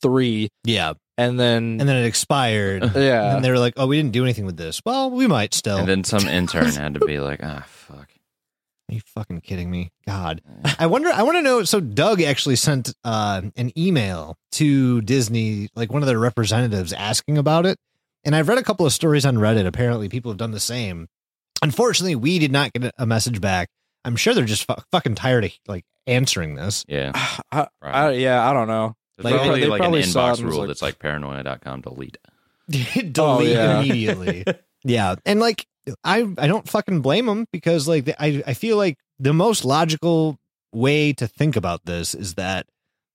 [0.04, 3.96] three, Yeah, and then and then it expired, yeah, and they were like, oh, we
[3.96, 4.80] didn't do anything with this.
[4.84, 5.78] Well, we might still.
[5.78, 8.10] And then some intern had to be like, ah, fuck.
[8.90, 9.90] Are you fucking kidding me?
[10.06, 10.42] God.
[10.78, 15.70] I wonder I want to know so Doug actually sent uh, an email to Disney
[15.74, 17.78] like one of their representatives asking about it.
[18.24, 19.66] And I've read a couple of stories on Reddit.
[19.66, 21.08] Apparently people have done the same.
[21.62, 23.68] Unfortunately, we did not get a message back.
[24.04, 26.84] I'm sure they're just fu- fucking tired of like answering this.
[26.86, 27.12] Yeah.
[27.52, 28.96] I, I, yeah, I don't know.
[29.16, 30.82] There's Like, probably they like probably an saw it inbox and was rule like- that's
[30.82, 32.18] like paranoia.com delete.
[32.72, 33.80] Oh, delete Oh, yeah.
[33.80, 34.44] immediately.
[34.84, 35.16] yeah.
[35.26, 35.66] And like
[36.02, 40.38] I I don't fucking blame them because like I I feel like the most logical
[40.72, 42.66] way to think about this is that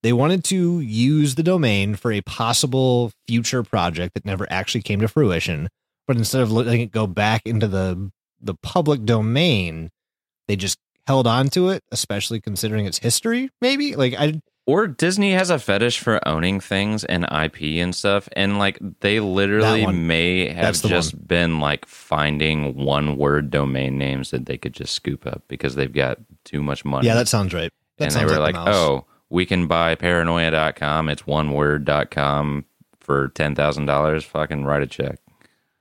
[0.02, 5.02] they wanted to use the domain for a possible future project that never actually came
[5.02, 5.68] to fruition,
[6.08, 9.90] but instead of letting it go back into the the public domain,
[10.48, 10.78] they just
[11.08, 13.50] held on to it, especially considering its history.
[13.62, 14.40] Maybe like I
[14.70, 19.20] Or Disney has a fetish for owning things and IP and stuff, and like they
[19.20, 24.60] literally may have That's the just been like finding one word domain names that they
[24.60, 27.08] could just scoop up because they've got too much money.
[27.08, 27.74] yeah, that sounds right.
[27.98, 31.10] That and they were like like, the oh, we can buy paranoia.com.
[31.10, 32.66] It's one word.com
[33.00, 34.24] for $10,000.
[34.24, 35.18] Fucking write a check.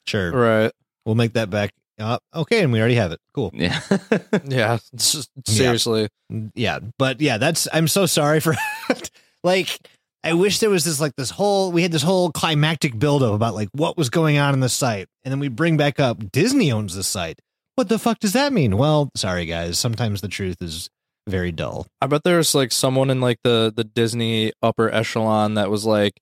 [0.06, 0.32] Sure.
[0.32, 0.72] Right.
[1.04, 2.22] We'll make that back up.
[2.34, 3.20] Okay, and we already have it.
[3.34, 3.50] Cool.
[3.54, 3.80] Yeah.
[4.44, 4.78] Yeah.
[4.92, 6.08] It's just- seriously.
[6.32, 8.54] Mm, yeah, but yeah, that's I'm so sorry for
[9.44, 9.78] like
[10.24, 13.54] I wish there was this like this whole we had this whole climactic buildup about
[13.54, 16.70] like what was going on in the site, and then we bring back up Disney
[16.72, 17.40] owns the site.
[17.76, 18.76] What the fuck does that mean?
[18.76, 20.90] Well, sorry guys, sometimes the truth is
[21.28, 21.86] very dull.
[22.00, 26.14] I bet there's like someone in like the the Disney upper echelon that was like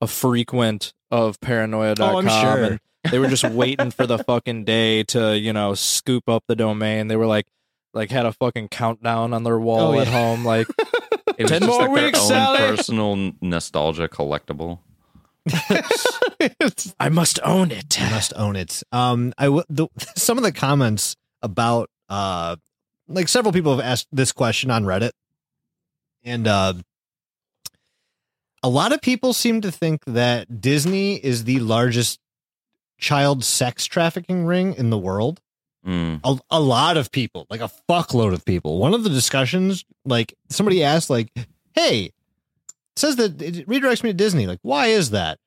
[0.00, 2.64] a frequent of paranoia.com Oh, I'm sure.
[2.64, 2.80] and
[3.10, 7.08] they were just waiting for the fucking day to, you know, scoop up the domain.
[7.08, 7.46] They were like
[7.92, 10.66] like had a fucking countdown on their wall Oh, at home like
[11.36, 12.58] It was 10 just more like their weeks, own Sally.
[12.58, 14.78] personal nostalgia collectible.
[17.00, 18.00] I must own it.
[18.00, 18.82] I must own it.
[18.92, 22.56] Um, I w- the, some of the comments about uh,
[23.08, 25.10] like several people have asked this question on Reddit,
[26.22, 26.74] and uh,
[28.62, 32.20] a lot of people seem to think that Disney is the largest
[33.04, 35.40] child sex trafficking ring in the world.
[35.86, 36.20] Mm.
[36.24, 38.78] A, a lot of people, like a fuckload of people.
[38.78, 41.28] One of the discussions, like somebody asked, like,
[41.74, 42.12] "Hey, it
[42.96, 44.46] says that it redirects me to Disney.
[44.46, 45.38] Like, why is that?"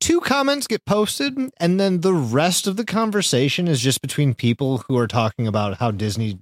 [0.00, 4.84] Two comments get posted, and then the rest of the conversation is just between people
[4.86, 6.38] who are talking about how Disney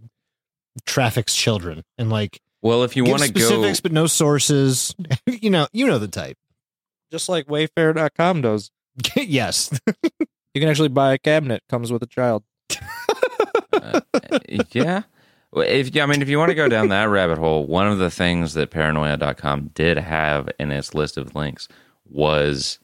[0.85, 4.93] traffics children and like Well, if you want to go, specifics but no sources.
[5.27, 6.37] you know, you know the type.
[7.13, 8.73] Just like wayfair.com does.
[9.17, 9.71] yes,
[10.55, 12.43] You can actually buy a cabinet comes with a child.
[13.73, 14.01] uh,
[14.73, 15.03] yeah.
[15.55, 18.11] If I mean, if you want to go down that rabbit hole, one of the
[18.11, 21.69] things that Paranoia.com did have in its list of links
[22.11, 22.79] was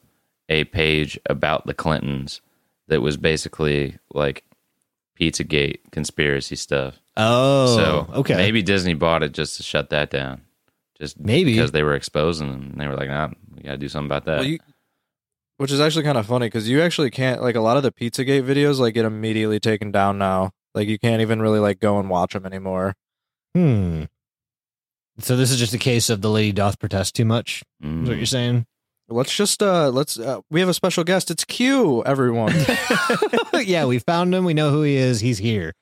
[0.49, 2.41] a page about the Clintons
[2.87, 4.43] that was basically like
[5.19, 6.99] Pizzagate conspiracy stuff.
[7.15, 8.35] Oh, so okay.
[8.35, 10.41] maybe Disney bought it just to shut that down,
[10.97, 11.53] just Maybe.
[11.53, 12.73] because they were exposing them.
[12.75, 14.59] They were like, "Nah, we got to do something about that." Well, you,
[15.57, 17.91] which is actually kind of funny because you actually can't like a lot of the
[17.91, 20.51] Pizzagate videos like get immediately taken down now.
[20.73, 22.95] Like you can't even really like go and watch them anymore.
[23.55, 24.03] Hmm.
[25.19, 27.63] So this is just a case of the lady doth protest too much.
[27.81, 28.07] Is Mm.
[28.07, 28.65] what you're saying?
[29.09, 31.29] Let's just uh let's uh, we have a special guest.
[31.29, 32.03] It's Q.
[32.03, 32.53] Everyone.
[33.53, 34.45] yeah, we found him.
[34.45, 35.19] We know who he is.
[35.19, 35.73] He's here.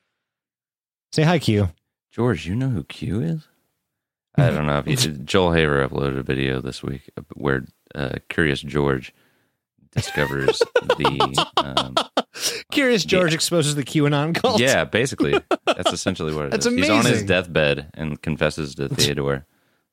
[1.13, 1.69] Say hi, Q.
[2.11, 3.47] George, you know who Q is?
[4.35, 7.65] I don't know if you Joel Haver uploaded a video this week where
[7.95, 9.13] uh, Curious George
[9.91, 11.95] discovers the um,
[12.71, 14.59] Curious George exposes the QAnon cult.
[14.61, 16.63] yeah, basically that's essentially what it is.
[16.65, 19.45] That's He's on his deathbed and confesses to Theodore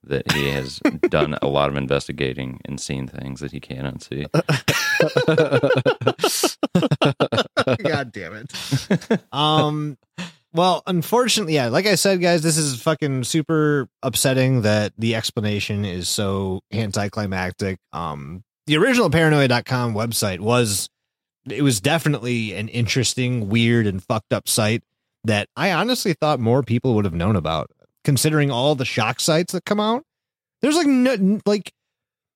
[0.04, 0.78] that he has
[1.10, 4.26] done a lot of investigating and seen things that he cannot see.
[7.82, 9.20] God damn it.
[9.32, 9.98] Um
[10.54, 15.84] well, unfortunately, yeah, like I said, guys, this is fucking super upsetting that the explanation
[15.84, 17.78] is so anticlimactic.
[17.92, 20.90] Um the original paranoia.com website was
[21.50, 24.82] it was definitely an interesting, weird, and fucked up site
[25.24, 27.70] that I honestly thought more people would have known about,
[28.04, 30.04] considering all the shock sites that come out.
[30.60, 31.72] There's like no, like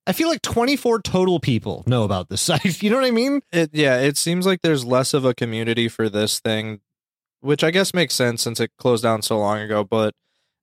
[0.07, 2.83] I feel like 24 total people know about this site.
[2.83, 3.43] You know what I mean?
[3.53, 6.81] it yeah, it seems like there's less of a community for this thing,
[7.41, 9.85] which I guess makes sense since it closed down so long ago.
[9.85, 10.15] But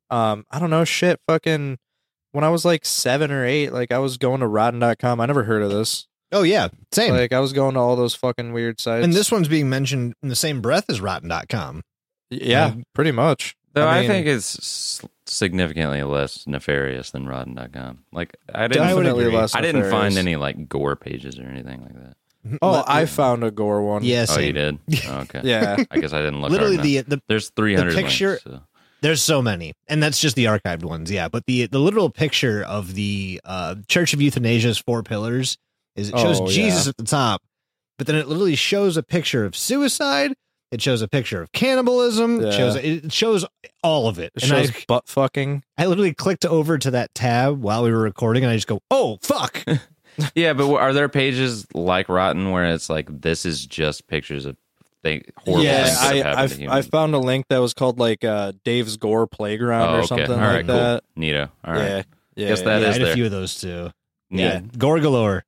[0.09, 1.77] um, I don't know, shit, fucking.
[2.31, 5.19] When I was like seven or eight, like I was going to Rotten.com.
[5.19, 6.07] I never heard of this.
[6.31, 7.13] Oh yeah, same.
[7.13, 9.03] Like I was going to all those fucking weird sites.
[9.03, 11.81] and this one's being mentioned in the same breath as rotten.com.
[12.29, 13.55] yeah, like- pretty much.
[13.73, 17.99] Though I, I think it's significantly less nefarious than Rotten.com.
[18.11, 19.37] Like I didn't, I would Definitely agree.
[19.37, 19.55] less.
[19.55, 22.15] I didn't find any like gore pages or anything like that.
[22.47, 22.55] Mm-hmm.
[22.63, 24.03] Oh, Li- I found a gore one.
[24.03, 24.79] yeah, Oh, you did?
[25.07, 25.41] Oh, okay.
[25.43, 25.83] Yeah.
[25.91, 26.49] I guess I didn't look.
[26.51, 28.61] Literally hard the the there's 300 picture- links, so.
[29.01, 31.11] There's so many, and that's just the archived ones.
[31.11, 35.57] Yeah, but the the literal picture of the uh, Church of Euthanasia's four pillars
[35.95, 36.89] is it shows Oh, Jesus yeah.
[36.91, 37.41] at the top,
[37.97, 40.33] but then it literally shows a picture of suicide.
[40.71, 42.41] It shows a picture of cannibalism.
[42.45, 43.43] It shows it shows
[43.83, 44.31] all of it.
[44.35, 45.63] It and I, butt fucking.
[45.77, 48.81] I literally clicked over to that tab while we were recording, and I just go,
[48.91, 49.63] "Oh fuck!"
[50.35, 54.57] Yeah, but are there pages like Rotten where it's like this is just pictures of
[55.03, 57.57] thing, horrible yeah, things that I have happened I, to I found a link that
[57.59, 60.07] was called like uh, Dave's Gore Playground oh, or okay.
[60.07, 60.75] something All like cool.
[60.75, 61.03] that.
[61.17, 61.49] Neato.
[61.63, 61.81] All right.
[61.81, 62.03] Yeah,
[62.35, 62.47] yeah.
[62.49, 63.91] Guess that yeah, I is had a few of those too.
[64.29, 64.41] Neat.
[64.41, 65.45] Yeah, gore galore.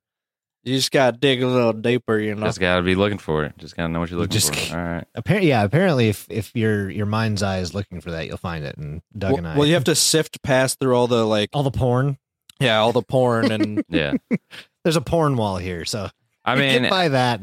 [0.64, 2.46] You just gotta dig a little deeper, you know.
[2.46, 3.58] Just gotta be looking for it.
[3.58, 4.76] Just gotta know what you're looking Just- for.
[4.76, 5.04] All right.
[5.14, 5.64] Apparently, yeah.
[5.64, 8.76] Apparently, if if your your mind's eye is looking for that, you'll find it.
[8.76, 11.50] And Doug Well, and I, well, you have to sift past through all the like,
[11.52, 12.16] all the porn.
[12.60, 14.14] yeah, all the porn and Yeah.
[14.84, 16.08] There's a porn wall here, so
[16.44, 17.40] I get mean, by that.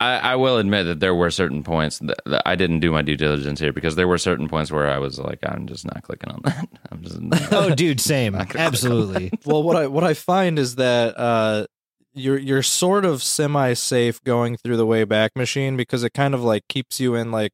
[0.00, 2.90] And- I, I will admit that there were certain points that, that I didn't do
[2.90, 5.84] my due diligence here because there were certain points where I was like, I'm just
[5.84, 6.68] not clicking on that.
[6.90, 7.52] I'm just not.
[7.52, 8.32] Oh, dude, same.
[8.32, 9.30] Not gonna click on Absolutely.
[9.44, 11.66] well, what I what I find is that uh,
[12.14, 16.42] you're you're sort of semi safe going through the Wayback Machine because it kind of
[16.42, 17.52] like keeps you in like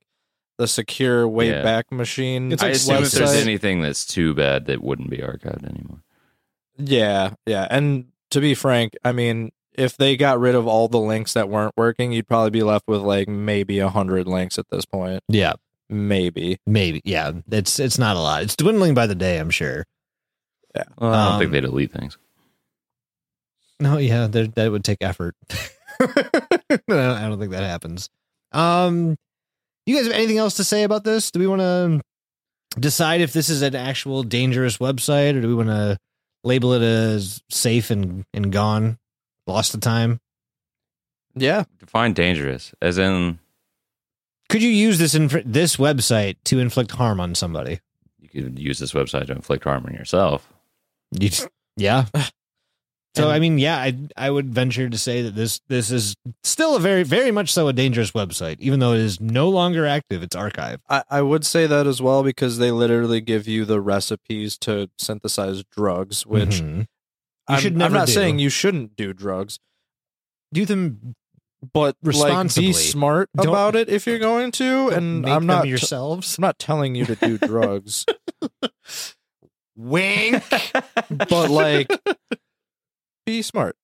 [0.58, 2.52] the secure Wayback Machine.
[2.52, 6.02] It's I like assume if there's anything that's too bad that wouldn't be archived anymore.
[6.78, 7.66] Yeah, yeah.
[7.70, 11.48] And to be frank, I mean, if they got rid of all the links that
[11.48, 15.22] weren't working, you'd probably be left with like maybe a hundred links at this point.
[15.28, 15.54] Yeah,
[15.88, 16.58] Maybe.
[16.66, 17.00] maybe.
[17.04, 18.42] Yeah, it's it's not a lot.
[18.42, 19.38] It's dwindling by the day.
[19.38, 19.84] I'm sure.
[20.98, 22.18] Well, I don't Um, think they delete things.
[23.80, 25.34] No, yeah, that would take effort.
[26.00, 28.08] I don't I don't think that happens.
[28.52, 29.16] Um,
[29.86, 31.30] you guys have anything else to say about this?
[31.30, 32.00] Do we want to
[32.80, 35.98] decide if this is an actual dangerous website, or do we want to
[36.44, 38.98] label it as safe and and gone,
[39.46, 40.20] lost the time?
[41.34, 41.64] Yeah.
[41.78, 43.38] Define dangerous, as in
[44.48, 47.80] Could you use this inf- this website to inflict harm on somebody?
[48.18, 50.48] you could use this website to inflict harm on yourself.
[51.12, 52.06] You just- yeah.
[53.14, 56.14] So And- I mean, yeah, I I would venture to say that this this is
[56.42, 59.86] still a very very much so a dangerous website, even though it is no longer
[59.86, 60.22] active.
[60.22, 60.80] It's archived.
[60.90, 64.90] I, I would say that as well because they literally give you the recipes to
[64.98, 66.88] synthesize drugs, which Mhm.
[67.48, 68.12] You I'm, should I'm not do.
[68.12, 69.60] saying you shouldn't do drugs,
[70.52, 71.14] do them
[71.72, 72.68] but like Responsibly.
[72.68, 74.88] be smart Don't- about it if you're going to.
[74.90, 76.38] And make I'm not t- yourselves.
[76.38, 78.04] I'm not telling you to do drugs,
[79.76, 80.42] Wink.
[81.10, 81.90] but like
[83.24, 83.76] be smart.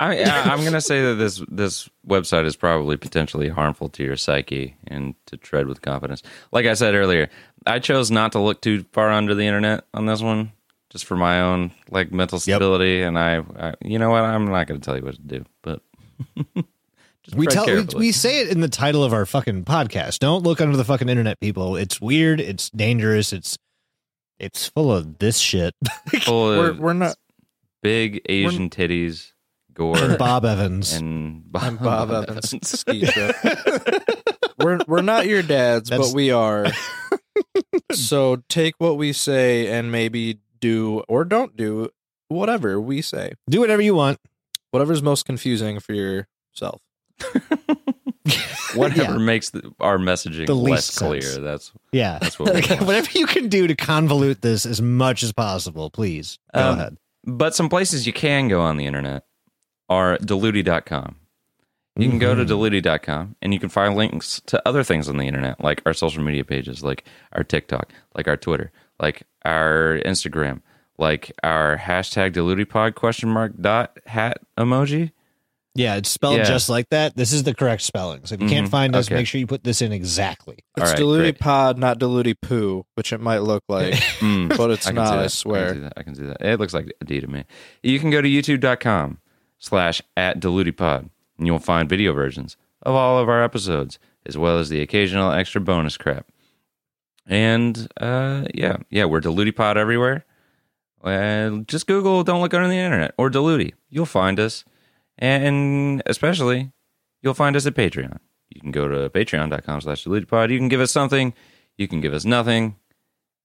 [0.00, 4.02] I, I, I'm going to say that this this website is probably potentially harmful to
[4.02, 6.22] your psyche and to tread with confidence.
[6.50, 7.30] Like I said earlier,
[7.64, 10.52] I chose not to look too far under the internet on this one,
[10.92, 13.00] just for my own like mental stability.
[13.02, 15.44] And I, I, you know what, I'm not going to tell you what to do,
[15.62, 15.80] but
[17.24, 20.18] just we tell we, we say it in the title of our fucking podcast.
[20.18, 21.76] Don't look under the fucking internet, people.
[21.76, 22.40] It's weird.
[22.40, 23.32] It's dangerous.
[23.32, 23.56] It's
[24.38, 25.74] it's full of this shit.
[26.22, 27.16] Full We're we're not.
[27.82, 29.30] big Asian titties,
[29.72, 30.92] gore, And Bob Evans.
[30.94, 32.54] and I'm Bob Evans.
[32.68, 33.06] Ski
[34.58, 36.66] we're we're not your dads, That's- but we are.
[37.92, 41.90] so take what we say and maybe do or don't do
[42.28, 43.32] whatever we say.
[43.50, 44.18] Do whatever you want.
[44.70, 46.80] Whatever's most confusing for yourself.
[48.74, 49.18] Whatever Yeah.
[49.18, 51.20] makes the, our messaging The less least clear.
[51.20, 51.38] sense.
[51.44, 52.18] That's Yeah.
[52.20, 52.82] That's what we Like, want.
[52.86, 56.38] whatever you can do to convolute this as much as possible, please.
[56.54, 56.96] Go Um, ahead.
[57.24, 59.24] But some places you can go on the internet
[59.90, 61.16] are DLUTI.com.
[61.96, 62.48] You can go to Mhm.
[62.48, 66.22] DLUTI.com and you can find links to other things on the internet, like our social
[66.22, 68.72] media pages, like our TikTok, like our Twitter,
[69.02, 70.62] like our Instagram,
[70.96, 75.10] like our hashtag DLUTIPod question mark dot hat emoji.
[75.74, 76.44] Yeah, it's spelled Yeah.
[76.44, 77.16] just like that.
[77.16, 78.26] This is the correct spelling.
[78.26, 78.70] So if you can't Mhm.
[78.70, 79.14] find us, Okay.
[79.14, 80.58] make sure you put this in exactly.
[80.76, 81.38] It's right, DLUTI.
[81.38, 85.06] Pod, not DLUTI Poo, which it might look like, Mm, but it's I not.
[85.06, 85.18] I that.
[85.18, 85.72] I can swear.
[85.74, 85.92] see that.
[85.96, 86.42] I can see that.
[86.42, 87.44] It looks like a D to me.
[87.82, 89.18] You can go to youtube.com
[89.58, 94.58] slash at DLUTIPod and you'll find video versions of all of our episodes, as well
[94.58, 96.26] as the occasional extra bonus crap.
[97.26, 100.24] And uh, yeah, yeah, we're DLUTIPod everywhere.
[101.04, 103.72] And just Google Don't Look Under the Internet or DLUTI.
[103.90, 104.64] You'll find us.
[105.18, 106.72] And especially,
[107.22, 108.18] you'll find us at Patreon.
[108.50, 110.50] You can go to patreon.com slash DLUTIPod.
[110.50, 111.34] You can give us something.
[111.78, 112.76] You can give us nothing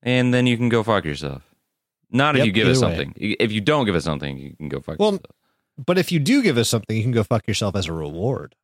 [0.02, 1.42] and then you can go fuck yourself.
[2.10, 2.96] Not if Yep, you give us either way.
[3.04, 3.14] something.
[3.16, 5.26] If you don't give us something, you can go fuck Well, yourself.
[5.84, 8.54] But if you do give us something, you can go fuck yourself as a reward.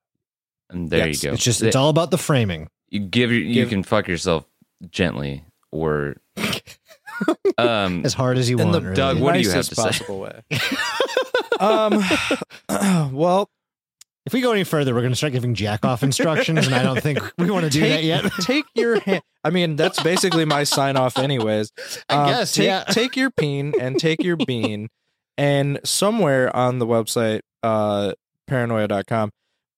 [0.70, 1.34] And there Yes, you go.
[1.34, 2.68] It's just it's all about the framing.
[2.88, 4.46] you give your, you give- can fuck yourself
[4.90, 6.16] gently or
[7.58, 8.72] um As hard as you In want.
[8.72, 8.96] the really.
[8.96, 9.82] Doug, what do you have nicest to say?
[9.82, 10.42] possible way.
[11.60, 12.02] um,
[13.14, 13.48] well,
[14.26, 16.82] if we go any further, we're going to start giving jack off instructions, and I
[16.82, 18.24] don't think we want to do that yet.
[18.40, 19.22] take your hand.
[19.44, 21.72] I mean, that's basically my sign off, anyways.
[22.08, 22.84] I Um, guess, take yeah.
[22.84, 24.88] take your peen and take your bean,
[25.36, 28.14] and somewhere on the website, uh,
[28.46, 29.30] paranoia.com,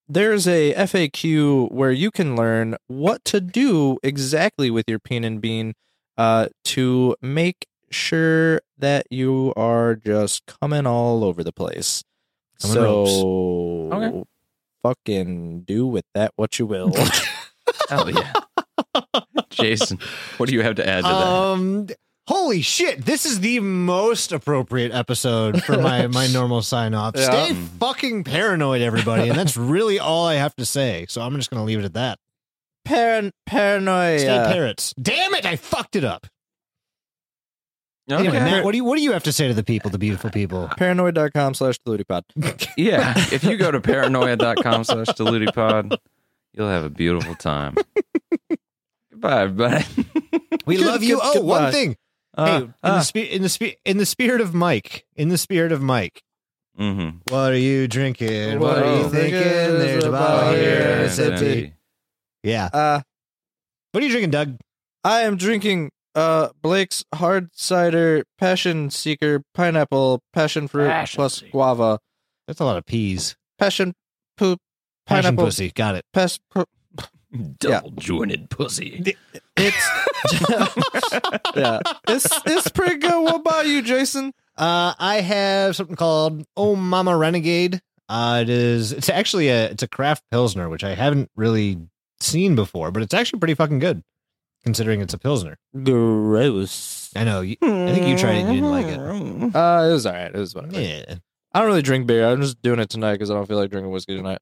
[0.08, 5.40] there's a FAQ where you can learn what to do exactly with your peen and
[5.40, 5.74] bean,
[6.16, 12.02] uh, to make sure that you are just coming all over the place.
[12.60, 14.24] Coming so, Okay.
[14.82, 16.92] fucking do with that what you will.
[17.88, 18.32] Hell yeah.
[19.50, 19.98] Jason,
[20.36, 21.26] what do you have to add to that?
[21.26, 21.86] Um,
[22.26, 23.04] holy shit!
[23.04, 27.14] This is the most appropriate episode for my my normal sign off.
[27.16, 27.24] Yeah.
[27.30, 31.06] Stay fucking paranoid, everybody, and that's really all I have to say.
[31.08, 32.18] So I'm just going to leave it at that.
[32.84, 34.18] Paran- paranoia.
[34.18, 34.94] Stay parrots.
[35.00, 35.44] Damn it!
[35.46, 36.26] I fucked it up.
[38.08, 38.38] Anyway, Okay.
[38.38, 40.30] Matt, what do you what do you have to say to the people, the beautiful
[40.30, 40.68] people?
[40.76, 42.22] Paranoid.com slash dlutipod.
[42.76, 45.96] Yeah, if you go to paranoia.com slash dlutipod,
[46.52, 47.74] you'll have a beautiful time.
[49.10, 49.84] Goodbye, everybody.
[50.66, 51.16] We Good- love you.
[51.16, 51.62] good- Oh, goodbye.
[51.64, 51.96] one thing.
[52.36, 55.28] Uh, hey, in uh, the spe- in the spe- in the spirit of Mike, in
[55.30, 56.22] the spirit of Mike,
[56.78, 57.20] mhm.
[57.30, 58.58] what are you drinking?
[58.60, 59.32] What, What are you thinking?
[59.34, 59.38] you?
[59.78, 60.62] There's a bottle bottle here.
[60.96, 61.04] here.
[61.04, 61.46] It's It's empty.
[61.64, 61.72] empty.
[62.42, 62.66] Yeah.
[62.72, 63.00] Uh,
[63.92, 64.56] What are you drinking, Doug?
[65.02, 71.50] I am drinking uh Blake's hard cider passion seeker pineapple passion fruit Passion plus seeker.
[71.52, 71.98] guava
[72.46, 73.36] That's a lot of peas.
[73.58, 73.94] passion
[74.36, 74.58] poop
[75.06, 75.70] Passion pineapple pussy.
[75.74, 76.04] Got it.
[76.12, 76.64] pes, pu-
[77.58, 79.14] Double jointed pussy.
[79.56, 79.88] it's
[81.56, 83.22] yeah it's it's pretty good.
[83.22, 84.32] What about you, Jason?
[84.56, 87.80] Uh, I have something called Oh Mama Renegade.
[88.08, 88.92] Uh, it is.
[88.92, 89.66] It's actually a.
[89.70, 91.78] It's a craft pilsner, which I haven't really
[92.20, 94.02] seen before, but it's actually pretty fucking good,
[94.64, 95.56] considering it's a pilsner.
[95.82, 97.10] Gross.
[97.16, 97.40] I know.
[97.40, 98.46] You, I think you tried it.
[98.46, 98.98] You didn't like it.
[98.98, 100.34] Uh, it was all right.
[100.34, 100.80] It was whatever.
[100.80, 101.16] Yeah.
[101.52, 102.28] I don't really drink beer.
[102.28, 104.38] I'm just doing it tonight because I don't feel like drinking whiskey tonight.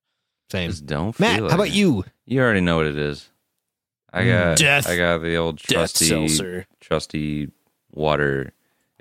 [0.51, 0.71] Same.
[0.71, 2.05] Just don't feel Matt, like how about you?
[2.27, 3.29] You already know what it is.
[4.13, 4.89] I got Death.
[4.89, 6.67] I got the old Death trusty seltzer.
[6.81, 7.51] trusty
[7.93, 8.53] water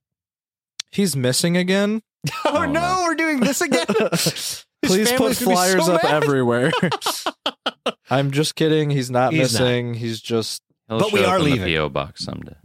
[0.91, 2.01] He's missing again.
[2.43, 3.01] Oh, Oh, no, no.
[3.03, 3.85] we're doing this again.
[3.87, 6.23] Please put family's gonna be flyers so up mad.
[6.23, 6.71] everywhere.
[8.09, 8.89] I'm just kidding.
[8.89, 9.61] He's not He's not.
[9.61, 9.93] missing.
[9.93, 11.75] He's just He'll But we show up are in the leaving.
[11.75, 12.55] PO box someday.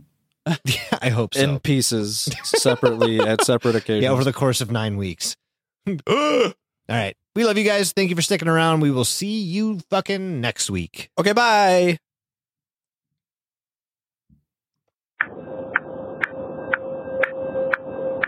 [1.01, 1.40] I hope so.
[1.43, 4.03] in pieces separately at separate occasions.
[4.03, 5.36] yeah, over the course of 9 weeks.
[5.88, 6.53] All
[6.88, 7.16] right.
[7.34, 7.93] We love you guys.
[7.93, 8.80] Thank you for sticking around.
[8.80, 11.11] We will see you fucking next week.
[11.18, 11.99] okay, bye.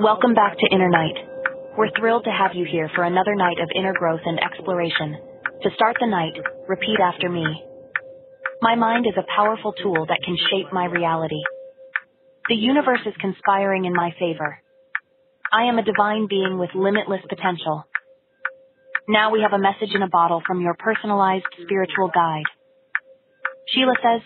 [0.00, 1.14] Welcome back to Inner Night.
[1.78, 5.16] We're thrilled to have you here for another night of inner growth and exploration.
[5.62, 6.34] To start the night,
[6.68, 7.44] repeat after me.
[8.60, 11.40] My mind is a powerful tool that can shape my reality.
[12.48, 14.60] The universe is conspiring in my favor.
[15.50, 17.84] I am a divine being with limitless potential.
[19.08, 22.44] Now we have a message in a bottle from your personalized spiritual guide.
[23.68, 24.20] Sheila says,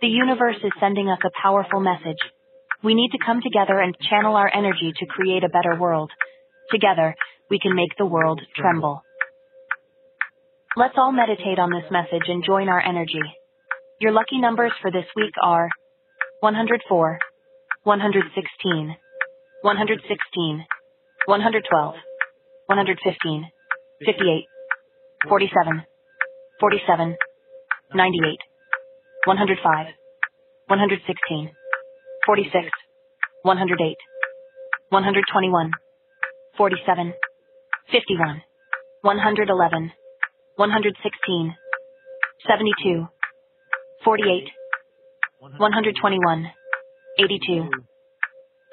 [0.00, 2.18] the universe is sending us a powerful message.
[2.82, 6.10] We need to come together and channel our energy to create a better world.
[6.72, 7.14] Together,
[7.50, 9.02] we can make the world tremble.
[10.76, 13.22] Let's all meditate on this message and join our energy.
[14.00, 15.68] Your lucky numbers for this week are
[16.40, 17.18] 104,
[17.84, 18.96] 116,
[19.62, 20.66] 116,
[21.26, 21.94] 112,
[22.68, 23.52] 115,
[24.04, 24.46] 58,
[25.26, 25.86] 47,
[26.60, 27.16] 47,
[27.94, 28.38] 98,
[29.26, 29.94] 105,
[30.68, 31.50] 116,
[32.26, 32.70] 46,
[33.44, 33.96] 108,
[34.90, 35.70] 121,
[36.58, 37.14] 47,
[37.90, 38.42] 51,
[39.02, 39.92] 111,
[40.58, 41.56] 116,
[42.46, 43.08] 72,
[44.04, 44.52] 48,
[45.58, 46.59] 121,
[47.20, 47.68] 82.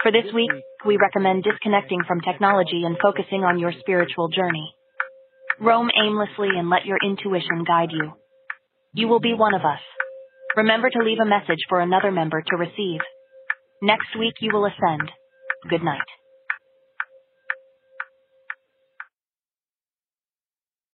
[0.01, 0.51] For this week,
[0.85, 4.73] we recommend disconnecting from technology and focusing on your spiritual journey.
[5.59, 8.13] Roam aimlessly and let your intuition guide you.
[8.93, 9.81] You will be one of us.
[10.55, 13.01] Remember to leave a message for another member to receive.
[13.81, 15.11] Next week you will ascend.
[15.69, 16.07] Good night.